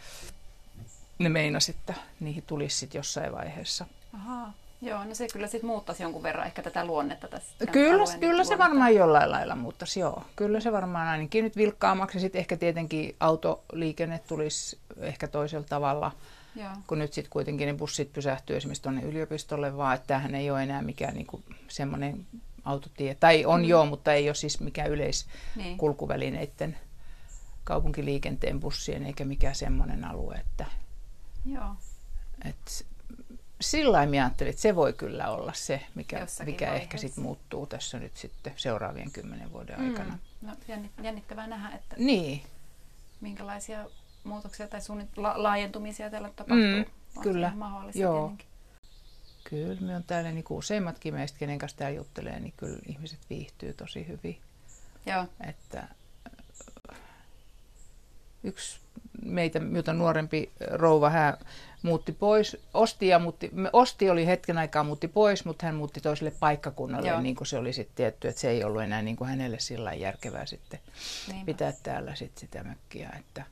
ne 1.19 1.29
meinas, 1.29 1.69
että 1.69 1.93
niihin 2.19 2.43
tulisi 2.47 2.77
sitten 2.77 2.99
jossain 2.99 3.31
vaiheessa. 3.31 3.85
Ahaa. 4.13 4.53
Joo, 4.81 5.03
no 5.03 5.15
se 5.15 5.27
kyllä 5.33 5.47
sitten 5.47 5.67
muuttaisi 5.67 6.03
jonkun 6.03 6.23
verran 6.23 6.45
ehkä 6.45 6.61
tätä 6.61 6.85
luonnetta 6.85 7.27
tässä. 7.27 7.65
Kyllä, 7.71 8.03
kyllä 8.19 8.43
se 8.43 8.57
varmaan 8.57 8.95
jollain 8.95 9.31
lailla 9.31 9.55
muuttaisi, 9.55 9.99
joo. 9.99 10.23
Kyllä 10.35 10.59
se 10.59 10.71
varmaan 10.71 11.07
ainakin 11.07 11.43
nyt 11.43 11.57
vilkkaammaksi. 11.57 12.19
Sitten 12.19 12.39
ehkä 12.39 12.57
tietenkin 12.57 13.15
autoliikenne 13.19 14.19
tulisi 14.19 14.77
ehkä 14.97 15.27
toisella 15.27 15.65
tavalla. 15.69 16.11
Joo. 16.55 16.71
Kun 16.87 16.99
nyt 16.99 17.13
sitten 17.13 17.31
kuitenkin 17.31 17.67
ne 17.67 17.73
bussit 17.73 18.13
pysähtyy 18.13 18.57
esimerkiksi 18.57 18.81
tuonne 18.81 19.01
yliopistolle, 19.01 19.77
vaan 19.77 19.95
että 19.95 20.07
tämähän 20.07 20.35
ei 20.35 20.51
ole 20.51 20.63
enää 20.63 20.81
mikään 20.81 21.13
niinku 21.13 21.43
semmoinen 21.67 22.25
autotie. 22.65 23.15
Tai 23.15 23.45
on 23.45 23.61
mm. 23.61 23.67
joo, 23.67 23.85
mutta 23.85 24.13
ei 24.13 24.29
ole 24.29 24.35
siis 24.35 24.59
mikään 24.59 24.89
yleiskulkuvälineiden 24.91 26.69
niin. 26.69 26.79
kaupunkiliikenteen 27.63 28.59
bussien 28.59 29.05
eikä 29.05 29.25
mikään 29.25 29.55
semmoinen 29.55 30.05
alue. 30.05 30.35
Että, 30.35 30.65
joo. 31.45 31.75
Et 32.45 32.85
sillä 33.61 33.91
lailla 33.91 34.11
ajattelin, 34.11 34.49
että 34.49 34.61
se 34.61 34.75
voi 34.75 34.93
kyllä 34.93 35.29
olla 35.29 35.53
se, 35.53 35.81
mikä, 35.95 36.27
mikä 36.45 36.73
ehkä 36.73 36.97
sitten 36.97 37.23
muuttuu 37.23 37.67
tässä 37.67 37.99
nyt 37.99 38.17
sitten 38.17 38.53
seuraavien 38.55 39.11
kymmenen 39.11 39.53
vuoden 39.53 39.79
mm. 39.79 39.87
aikana. 39.87 40.17
No, 40.41 40.53
jännittävää 41.03 41.47
nähdä, 41.47 41.75
että 41.75 41.95
niin. 41.97 42.43
minkälaisia 43.21 43.85
muutoksia 44.23 44.67
tai 44.67 44.79
suunnit- 44.79 45.17
la- 45.17 45.43
laajentumisia 45.43 46.09
täällä 46.09 46.29
tapahtuu. 46.29 46.57
Mm, 46.57 47.21
kyllä, 47.21 47.53
joo. 47.95 48.19
Tietenkin. 48.19 48.47
Kyllä, 49.43 49.81
me 49.81 49.95
on 49.95 50.03
täällä 50.03 50.31
niin 50.31 50.45
useimmatkin 50.49 51.13
meistä, 51.13 51.39
kenen 51.39 51.59
kanssa 51.59 51.77
täällä 51.77 51.97
juttelee, 51.97 52.39
niin 52.39 52.53
kyllä 52.57 52.79
ihmiset 52.87 53.19
viihtyy 53.29 53.73
tosi 53.73 54.07
hyvin. 54.07 54.39
Joo. 55.05 55.25
Että 55.47 55.87
yksi 58.43 58.79
meitä, 59.25 59.61
jota 59.71 59.93
nuorempi 59.93 60.51
rouva, 60.71 61.09
hän 61.09 61.37
muutti 61.83 62.11
pois, 62.11 62.57
osti 62.73 63.07
ja 63.07 63.19
muutti, 63.19 63.51
osti 63.73 64.09
oli 64.09 64.25
hetken 64.25 64.57
aikaa 64.57 64.83
muutti 64.83 65.07
pois, 65.07 65.45
mutta 65.45 65.65
hän 65.65 65.75
muutti 65.75 66.01
toiselle 66.01 66.31
paikkakunnalle, 66.39 67.07
Joo. 67.07 67.21
niin 67.21 67.35
kuin 67.35 67.47
se 67.47 67.57
oli 67.57 67.73
sitten 67.73 67.95
tietty, 67.95 68.27
että 68.27 68.41
se 68.41 68.49
ei 68.49 68.63
ollut 68.63 68.81
enää 68.81 69.01
niin 69.01 69.15
kuin 69.15 69.29
hänelle 69.29 69.59
sillä 69.59 69.93
järkevää 69.93 70.45
sitten 70.45 70.79
Niinpä. 71.27 71.45
pitää 71.45 71.73
täällä 71.83 72.15
sit 72.15 72.37
sitä 72.37 72.63
mökkiä, 72.63 73.09
että, 73.19 73.43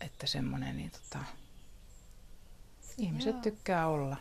että 0.00 0.26
semmoinen, 0.26 0.76
niin 0.76 0.90
tota, 0.90 1.24
ihmiset 2.98 3.34
Joo. 3.34 3.42
tykkää 3.42 3.88
olla. 3.88 4.16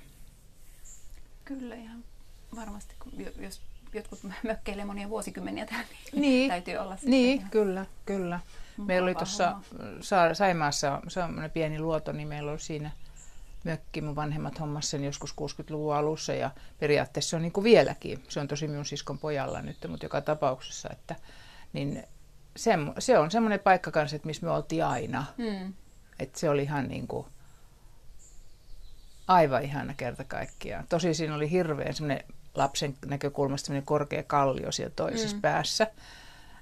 Kyllä 1.45 1.75
ihan 1.75 2.03
varmasti, 2.55 2.95
jos 3.39 3.61
jotkut 3.93 4.19
mökkeilee 4.43 4.85
monia 4.85 5.09
vuosikymmeniä 5.09 5.65
täällä, 5.65 5.87
niin, 6.11 6.21
niin 6.21 6.49
täytyy 6.51 6.77
olla 6.77 6.95
sitten. 6.95 7.11
Niin, 7.11 7.37
ihan... 7.39 7.51
kyllä, 7.51 7.85
kyllä. 8.05 8.39
Meillä 8.77 9.05
oli 9.05 9.15
tuossa 9.15 9.55
Saimaassa 10.33 11.01
semmoinen 11.07 11.51
pieni 11.51 11.79
luoto, 11.79 12.11
niin 12.11 12.27
meillä 12.27 12.51
oli 12.51 12.59
siinä 12.59 12.91
mökki. 13.63 14.01
Mun 14.01 14.15
vanhemmat 14.15 14.59
hommas 14.59 14.89
sen 14.89 15.03
joskus 15.03 15.31
60-luvun 15.31 15.95
alussa 15.95 16.33
ja 16.33 16.51
periaatteessa 16.79 17.29
se 17.29 17.35
on 17.35 17.41
niin 17.41 17.51
kuin 17.51 17.63
vieläkin. 17.63 18.23
Se 18.29 18.39
on 18.39 18.47
tosi 18.47 18.67
minun 18.67 18.85
siskon 18.85 19.17
pojalla 19.17 19.61
nyt, 19.61 19.77
mutta 19.87 20.05
joka 20.05 20.21
tapauksessa, 20.21 20.89
että 20.91 21.15
niin 21.73 22.03
se, 22.55 22.71
se 22.99 23.17
on 23.17 23.31
semmoinen 23.31 23.59
paikka 23.59 23.91
kanssa, 23.91 24.15
että 24.15 24.25
missä 24.25 24.45
me 24.45 24.51
oltiin 24.51 24.85
aina. 24.85 25.25
Mm. 25.37 25.73
Että 26.19 26.39
se 26.39 26.49
oli 26.49 26.63
ihan 26.63 26.87
niin 26.87 27.07
kuin, 27.07 27.27
aivan 29.27 29.63
ihana 29.63 29.93
kerta 29.93 30.23
kaikkiaan. 30.23 30.85
Tosi 30.89 31.13
siinä 31.13 31.35
oli 31.35 31.51
hirveän 31.51 31.93
semmoinen 31.93 32.23
lapsen 32.55 32.97
näkökulmasta 33.05 33.73
korkea 33.85 34.23
kallio 34.23 34.71
siellä 34.71 34.93
toisessa 34.95 35.35
mm. 35.35 35.41
päässä. 35.41 35.87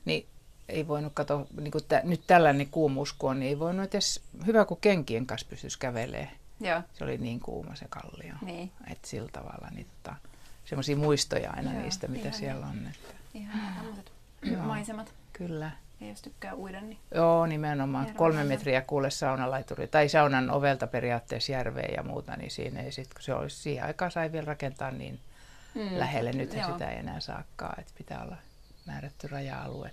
Niin 0.06 0.28
ei 0.69 0.88
voinut 0.88 1.13
katsoa, 1.13 1.45
niin 1.62 1.71
kuin 1.71 1.84
tä, 1.88 2.02
nyt 2.04 2.21
tällainen 2.28 2.67
kuumuus 2.67 3.13
kun 3.13 3.30
on, 3.30 3.39
niin 3.39 3.49
ei 3.49 3.60
voinut 3.60 3.93
edes, 3.93 4.21
hyvä 4.45 4.65
kun 4.65 4.78
kenkien 4.82 5.25
kanssa 5.25 5.47
pystyisi 5.49 5.80
kävelemään. 5.80 6.32
Joo. 6.60 6.82
Se 6.93 7.04
oli 7.04 7.17
niin 7.17 7.39
kuuma 7.39 7.75
se 7.75 7.86
kallio. 7.89 8.34
Niin. 8.41 8.71
Että 8.91 9.08
sillä 9.08 9.30
tavalla 9.32 9.67
niin 9.75 9.88
tota, 10.04 10.15
semmoisia 10.65 10.95
muistoja 10.95 11.52
aina 11.52 11.73
Joo, 11.73 11.82
niistä, 11.82 12.08
mitä 12.08 12.28
ihan 12.28 12.39
siellä 12.39 12.65
on. 12.65 12.88
Että. 12.88 13.13
Ihan 13.34 13.75
tämmöiset 13.75 14.12
maisemat. 14.65 15.13
Kyllä. 15.34 15.71
Ja 16.02 16.08
jos 16.08 16.21
tykkää 16.21 16.56
uida, 16.56 16.82
niin... 16.82 16.97
Joo, 17.15 17.45
nimenomaan. 17.45 18.04
Järvellä. 18.04 18.17
Kolme 18.17 18.43
metriä 18.43 18.82
kuule 18.82 19.10
saunalaituri, 19.10 19.88
tai 19.88 20.10
saunan 20.10 20.52
ovelta 20.52 20.88
periaatteessa 20.88 21.52
järveen 21.52 21.93
ja 21.93 22.04
muuta, 22.04 22.36
niin 22.36 22.52
siinä 22.52 22.82
ei 22.82 22.91
sit, 22.91 23.13
kun 23.13 23.21
se 23.21 23.34
olisi 23.34 23.56
siihen 23.56 23.86
aikaan 23.86 24.12
sai 24.12 24.32
vielä 24.32 24.45
rakentaa 24.45 24.91
niin 24.91 25.19
mm, 25.75 25.99
lähelle. 25.99 26.32
Nyt 26.32 26.51
sitä 26.51 26.89
ei 26.89 26.99
enää 26.99 27.19
saakkaan, 27.19 27.79
että 27.79 27.93
pitää 27.97 28.23
olla 28.23 28.38
määrätty 28.86 29.27
raja-alue. 29.27 29.91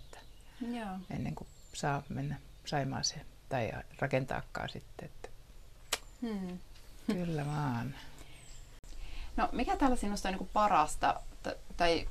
Joo. 0.60 0.98
ennen 1.10 1.34
kuin 1.34 1.48
saa 1.72 2.02
mennä 2.08 2.36
Saimaaseen 2.64 3.26
tai 3.48 3.72
rakentaakaan 3.98 4.68
sitten. 4.68 5.08
Että. 5.08 5.28
Hmm. 6.22 6.58
Kyllä 7.06 7.46
vaan. 7.46 7.94
No 9.36 9.48
mikä 9.52 9.76
täällä 9.76 9.96
sinusta 9.96 10.28
on 10.28 10.34
niin 10.34 10.50
parasta, 10.52 11.20
tai 11.76 12.08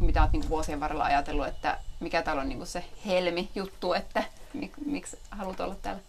mitä 0.00 0.22
olet 0.22 0.32
niin 0.32 0.48
vuosien 0.48 0.80
varrella 0.80 1.04
ajatellut, 1.04 1.46
että 1.46 1.78
mikä 2.00 2.22
täällä 2.22 2.42
on 2.42 2.48
niin 2.48 2.66
se 2.66 2.84
helmi-juttu, 3.06 3.92
että 3.92 4.24
mik, 4.54 4.72
miksi 4.86 5.18
haluat 5.30 5.60
olla 5.60 5.74
täällä? 5.74 6.02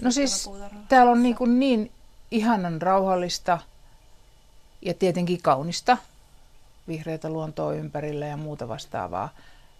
No 0.00 0.10
siis 0.10 0.50
täällä 0.88 1.12
on 1.12 1.22
niin, 1.22 1.36
kuin 1.36 1.58
niin 1.58 1.92
ihanan 2.30 2.82
rauhallista 2.82 3.58
ja 4.82 4.94
tietenkin 4.94 5.42
kaunista 5.42 5.96
vihreitä 6.88 7.30
luontoa 7.30 7.74
ympärillä 7.74 8.26
ja 8.26 8.36
muuta 8.36 8.68
vastaavaa. 8.68 9.34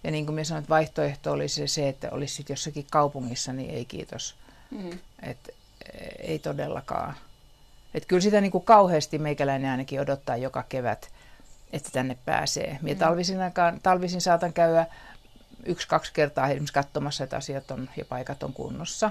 Ja 0.04 0.10
niin 0.10 0.26
kuin 0.26 0.34
minä 0.34 0.44
sanoin, 0.44 0.62
että 0.62 0.74
vaihtoehto 0.74 1.32
olisi 1.32 1.68
se, 1.68 1.88
että 1.88 2.08
olisi 2.10 2.34
sitten 2.34 2.54
jossakin 2.54 2.86
kaupungissa, 2.90 3.52
niin 3.52 3.70
ei 3.70 3.84
kiitos. 3.84 4.34
Mm. 4.70 4.98
Et, 5.22 5.54
ei 6.18 6.38
todellakaan. 6.38 7.14
Et 7.94 8.06
kyllä 8.06 8.20
sitä 8.20 8.40
niin 8.40 8.50
kuin 8.50 8.64
kauheasti 8.64 9.18
meikäläinen 9.18 9.70
ainakin 9.70 10.00
odottaa 10.00 10.36
joka 10.36 10.64
kevät, 10.68 11.10
että 11.72 11.90
tänne 11.92 12.18
pääsee. 12.24 12.78
Minä 12.82 12.94
mm. 12.94 12.98
talvisin, 12.98 13.40
aikaan, 13.40 13.80
talvisin 13.82 14.20
saatan 14.20 14.52
käydä 14.52 14.86
yksi-kaksi 15.66 16.12
kertaa 16.12 16.46
esimerkiksi 16.48 16.74
katsomassa, 16.74 17.24
että 17.24 17.36
asiat 17.36 17.70
on 17.70 17.90
ja 17.96 18.04
paikat 18.04 18.42
on 18.42 18.52
kunnossa. 18.52 19.10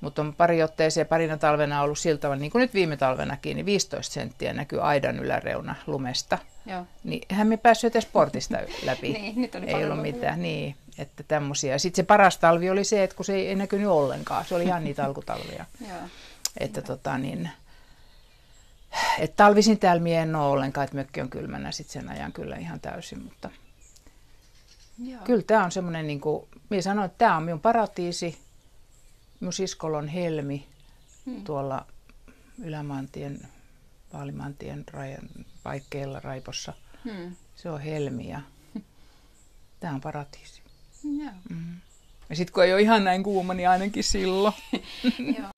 Mutta 0.00 0.22
on 0.22 0.34
pari 0.34 0.62
otteeseen 0.62 1.06
parina 1.06 1.36
talvena 1.36 1.82
ollut 1.82 1.98
siltä 1.98 2.36
niin 2.36 2.50
kuin 2.50 2.60
nyt 2.60 2.74
viime 2.74 2.96
talvenakin, 2.96 3.56
niin 3.56 3.66
15 3.66 4.12
senttiä 4.12 4.52
näkyy 4.52 4.82
aidan 4.82 5.18
yläreuna 5.18 5.74
lumesta. 5.86 6.38
Joo. 6.66 6.86
Niin 7.04 7.22
hän 7.30 7.46
me 7.46 7.56
päässyt 7.56 7.96
edes 7.96 8.06
portista 8.06 8.58
läpi. 8.82 9.12
niin, 9.12 9.40
nyt 9.40 9.54
oli 9.54 9.66
ei 9.66 9.84
ollut 9.84 10.02
mitään. 10.02 10.42
Niin, 10.42 10.76
että 10.98 11.22
tämmöisiä. 11.22 11.78
Sitten 11.78 11.96
se 11.96 12.06
paras 12.06 12.38
talvi 12.38 12.70
oli 12.70 12.84
se, 12.84 13.04
että 13.04 13.16
kun 13.16 13.24
se 13.24 13.34
ei 13.34 13.54
näkynyt 13.54 13.88
ollenkaan. 13.88 14.44
Se 14.44 14.54
oli 14.54 14.64
ihan 14.64 14.84
niitä 14.84 15.04
alkutalvia. 15.06 15.64
että 16.60 16.82
tota 16.82 17.18
niin, 17.18 17.50
et 19.18 19.36
talvisin 19.36 19.78
täällä 19.78 20.02
mie 20.02 20.20
en 20.20 20.36
ole 20.36 20.46
ollenkaan, 20.46 20.84
että 20.84 20.96
mökki 20.96 21.20
on 21.20 21.30
kylmänä 21.30 21.72
sitten 21.72 21.92
sen 22.02 22.10
ajan 22.10 22.32
kyllä 22.32 22.56
ihan 22.56 22.80
täysin, 22.80 23.22
mutta 23.22 23.50
Joo. 24.98 25.20
kyllä 25.24 25.42
tämä 25.46 25.64
on 25.64 25.72
semmoinen, 25.72 26.06
niin 26.06 26.20
kuin, 26.20 26.48
minä 26.70 26.82
sanoin, 26.82 27.06
että 27.06 27.18
tämä 27.18 27.36
on 27.36 27.42
minun 27.42 27.60
paratiisi, 27.60 28.38
minun 29.40 29.52
siskolla 29.52 29.98
on 29.98 30.08
helmi 30.08 30.68
hmm. 31.26 31.44
tuolla 31.44 31.86
Ylämaantien, 32.64 33.48
Vaalimantien 34.12 34.84
rajan, 34.90 35.28
paikkeilla 35.62 36.20
Raipossa. 36.20 36.72
Hmm. 37.04 37.36
Se 37.56 37.70
on 37.70 37.80
helmi 37.80 38.28
ja 38.28 38.40
tämä 39.80 39.94
on 39.94 40.00
paratiisi. 40.00 40.62
Joo. 41.04 41.32
Mm. 41.50 41.80
Ja 42.30 42.36
sitten 42.36 42.54
kun 42.54 42.64
ei 42.64 42.72
ole 42.72 42.80
ihan 42.80 43.04
näin 43.04 43.22
kuuma, 43.22 43.54
niin 43.54 43.68
ainakin 43.68 44.04
silloin. 44.04 44.54
Joo. 45.38 45.48